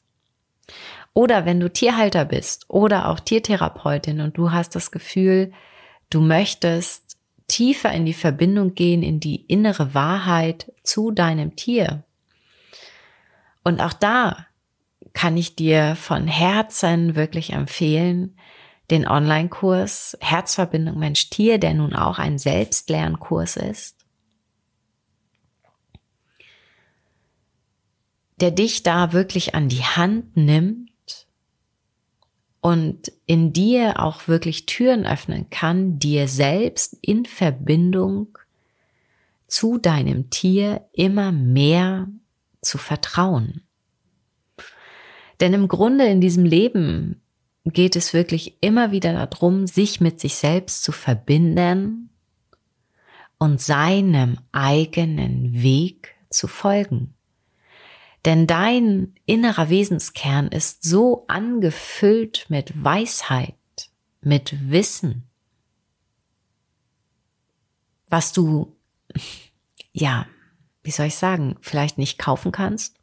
Oder 1.13 1.45
wenn 1.45 1.59
du 1.59 1.69
Tierhalter 1.69 2.25
bist 2.25 2.65
oder 2.69 3.09
auch 3.09 3.19
Tiertherapeutin 3.19 4.21
und 4.21 4.37
du 4.37 4.51
hast 4.51 4.75
das 4.75 4.91
Gefühl, 4.91 5.51
du 6.09 6.21
möchtest 6.21 7.17
tiefer 7.47 7.91
in 7.91 8.05
die 8.05 8.13
Verbindung 8.13 8.75
gehen, 8.75 9.03
in 9.03 9.19
die 9.19 9.41
innere 9.47 9.93
Wahrheit 9.93 10.71
zu 10.83 11.11
deinem 11.11 11.55
Tier. 11.55 12.03
Und 13.63 13.81
auch 13.81 13.93
da 13.93 14.45
kann 15.13 15.35
ich 15.35 15.55
dir 15.55 15.95
von 15.95 16.27
Herzen 16.27 17.15
wirklich 17.15 17.51
empfehlen, 17.51 18.37
den 18.89 19.07
Online-Kurs 19.07 20.17
Herzverbindung 20.21 20.97
Mensch-Tier, 20.97 21.57
der 21.57 21.73
nun 21.73 21.93
auch 21.93 22.19
ein 22.19 22.37
Selbstlernkurs 22.37 23.57
ist. 23.57 24.00
Der 28.41 28.51
dich 28.51 28.83
da 28.83 29.13
wirklich 29.13 29.55
an 29.55 29.69
die 29.69 29.83
Hand 29.83 30.35
nimmt 30.35 30.89
und 32.59 33.11
in 33.25 33.53
dir 33.53 33.99
auch 33.99 34.27
wirklich 34.27 34.65
Türen 34.65 35.05
öffnen 35.05 35.49
kann, 35.49 35.99
dir 35.99 36.27
selbst 36.27 36.97
in 37.01 37.25
Verbindung 37.25 38.37
zu 39.47 39.77
deinem 39.77 40.29
Tier 40.29 40.85
immer 40.93 41.31
mehr 41.31 42.07
zu 42.61 42.77
vertrauen. 42.77 43.61
Denn 45.39 45.53
im 45.53 45.67
Grunde 45.67 46.05
in 46.05 46.21
diesem 46.21 46.45
Leben 46.45 47.21
geht 47.65 47.95
es 47.95 48.13
wirklich 48.13 48.57
immer 48.61 48.91
wieder 48.91 49.13
darum, 49.13 49.67
sich 49.67 50.01
mit 50.01 50.19
sich 50.19 50.35
selbst 50.35 50.83
zu 50.83 50.91
verbinden 50.91 52.09
und 53.37 53.59
seinem 53.59 54.37
eigenen 54.51 55.61
Weg 55.61 56.15
zu 56.29 56.47
folgen. 56.47 57.15
Denn 58.25 58.45
dein 58.45 59.15
innerer 59.25 59.69
Wesenskern 59.69 60.47
ist 60.49 60.83
so 60.83 61.25
angefüllt 61.27 62.45
mit 62.49 62.83
Weisheit, 62.83 63.55
mit 64.21 64.69
Wissen, 64.69 65.27
was 68.07 68.31
du, 68.31 68.75
ja, 69.91 70.27
wie 70.83 70.91
soll 70.91 71.07
ich 71.07 71.15
sagen, 71.15 71.57
vielleicht 71.61 71.97
nicht 71.97 72.19
kaufen 72.19 72.51
kannst. 72.51 72.95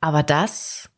Aber 0.00 0.22
das, 0.22 0.90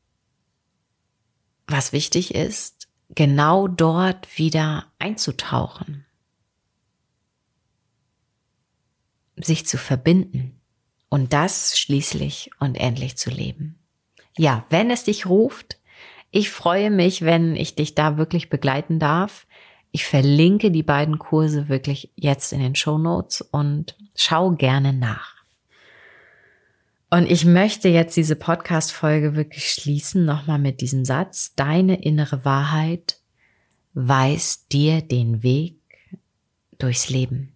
was 1.66 1.92
wichtig 1.92 2.34
ist, 2.34 2.88
genau 3.10 3.68
dort 3.68 4.38
wieder 4.38 4.92
einzutauchen, 4.98 6.04
sich 9.36 9.66
zu 9.66 9.78
verbinden 9.78 10.53
und 11.14 11.32
das 11.32 11.78
schließlich 11.78 12.50
und 12.58 12.74
endlich 12.74 13.16
zu 13.16 13.30
leben. 13.30 13.78
Ja, 14.36 14.66
wenn 14.68 14.90
es 14.90 15.04
dich 15.04 15.26
ruft, 15.26 15.78
ich 16.32 16.50
freue 16.50 16.90
mich, 16.90 17.22
wenn 17.22 17.54
ich 17.54 17.76
dich 17.76 17.94
da 17.94 18.18
wirklich 18.18 18.50
begleiten 18.50 18.98
darf. 18.98 19.46
Ich 19.92 20.06
verlinke 20.06 20.72
die 20.72 20.82
beiden 20.82 21.20
Kurse 21.20 21.68
wirklich 21.68 22.10
jetzt 22.16 22.52
in 22.52 22.58
den 22.58 22.74
Show 22.74 22.98
Notes 22.98 23.42
und 23.42 23.96
schau 24.16 24.50
gerne 24.56 24.92
nach. 24.92 25.36
Und 27.10 27.30
ich 27.30 27.44
möchte 27.44 27.88
jetzt 27.88 28.16
diese 28.16 28.34
Podcast-Folge 28.34 29.36
wirklich 29.36 29.70
schließen, 29.70 30.24
nochmal 30.24 30.58
mit 30.58 30.80
diesem 30.80 31.04
Satz. 31.04 31.54
Deine 31.54 32.02
innere 32.02 32.44
Wahrheit 32.44 33.20
weist 33.92 34.72
dir 34.72 35.00
den 35.00 35.44
Weg 35.44 35.78
durchs 36.76 37.08
Leben. 37.08 37.53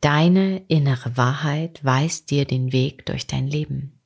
Deine 0.00 0.64
innere 0.68 1.16
Wahrheit 1.16 1.84
weist 1.84 2.30
dir 2.30 2.46
den 2.46 2.72
Weg 2.72 3.04
durch 3.04 3.26
dein 3.26 3.46
Leben. 3.46 4.00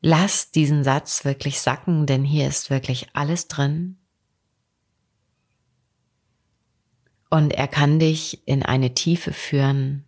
Lass 0.00 0.50
diesen 0.50 0.84
Satz 0.84 1.24
wirklich 1.24 1.60
sacken, 1.60 2.06
denn 2.06 2.24
hier 2.24 2.48
ist 2.48 2.70
wirklich 2.70 3.08
alles 3.14 3.46
drin. 3.46 3.98
Und 7.30 7.52
er 7.52 7.68
kann 7.68 7.98
dich 7.98 8.46
in 8.46 8.62
eine 8.62 8.94
Tiefe 8.94 9.32
führen, 9.32 10.04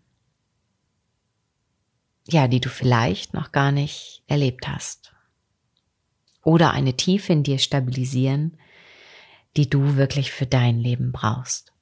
ja, 2.26 2.48
die 2.48 2.60
du 2.60 2.68
vielleicht 2.68 3.34
noch 3.34 3.52
gar 3.52 3.72
nicht 3.72 4.22
erlebt 4.26 4.68
hast. 4.68 5.12
Oder 6.42 6.70
eine 6.70 6.96
Tiefe 6.96 7.32
in 7.32 7.42
dir 7.42 7.58
stabilisieren, 7.58 8.56
die 9.56 9.68
du 9.68 9.96
wirklich 9.96 10.32
für 10.32 10.46
dein 10.46 10.78
Leben 10.78 11.12
brauchst. 11.12 11.72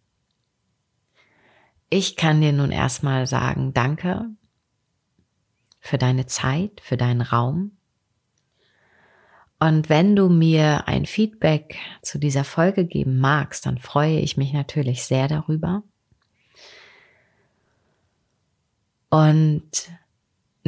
Ich 1.90 2.16
kann 2.16 2.40
dir 2.40 2.52
nun 2.52 2.70
erstmal 2.70 3.26
sagen, 3.26 3.72
danke 3.72 4.26
für 5.80 5.98
deine 5.98 6.26
Zeit, 6.26 6.80
für 6.82 6.96
deinen 6.96 7.22
Raum. 7.22 7.72
Und 9.58 9.88
wenn 9.88 10.14
du 10.14 10.28
mir 10.28 10.86
ein 10.86 11.06
Feedback 11.06 11.76
zu 12.02 12.18
dieser 12.18 12.44
Folge 12.44 12.84
geben 12.84 13.18
magst, 13.18 13.66
dann 13.66 13.78
freue 13.78 14.20
ich 14.20 14.36
mich 14.36 14.52
natürlich 14.52 15.04
sehr 15.04 15.26
darüber. 15.26 15.82
Und 19.10 19.70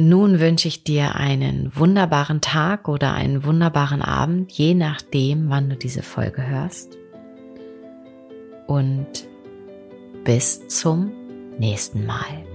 nun 0.01 0.39
wünsche 0.39 0.67
ich 0.67 0.83
dir 0.83 1.15
einen 1.15 1.71
wunderbaren 1.75 2.41
Tag 2.41 2.87
oder 2.87 3.13
einen 3.13 3.43
wunderbaren 3.43 4.01
Abend, 4.01 4.51
je 4.51 4.73
nachdem, 4.73 5.49
wann 5.49 5.69
du 5.69 5.75
diese 5.75 6.03
Folge 6.03 6.45
hörst. 6.45 6.97
Und 8.67 9.27
bis 10.23 10.67
zum 10.67 11.11
nächsten 11.57 12.05
Mal. 12.05 12.50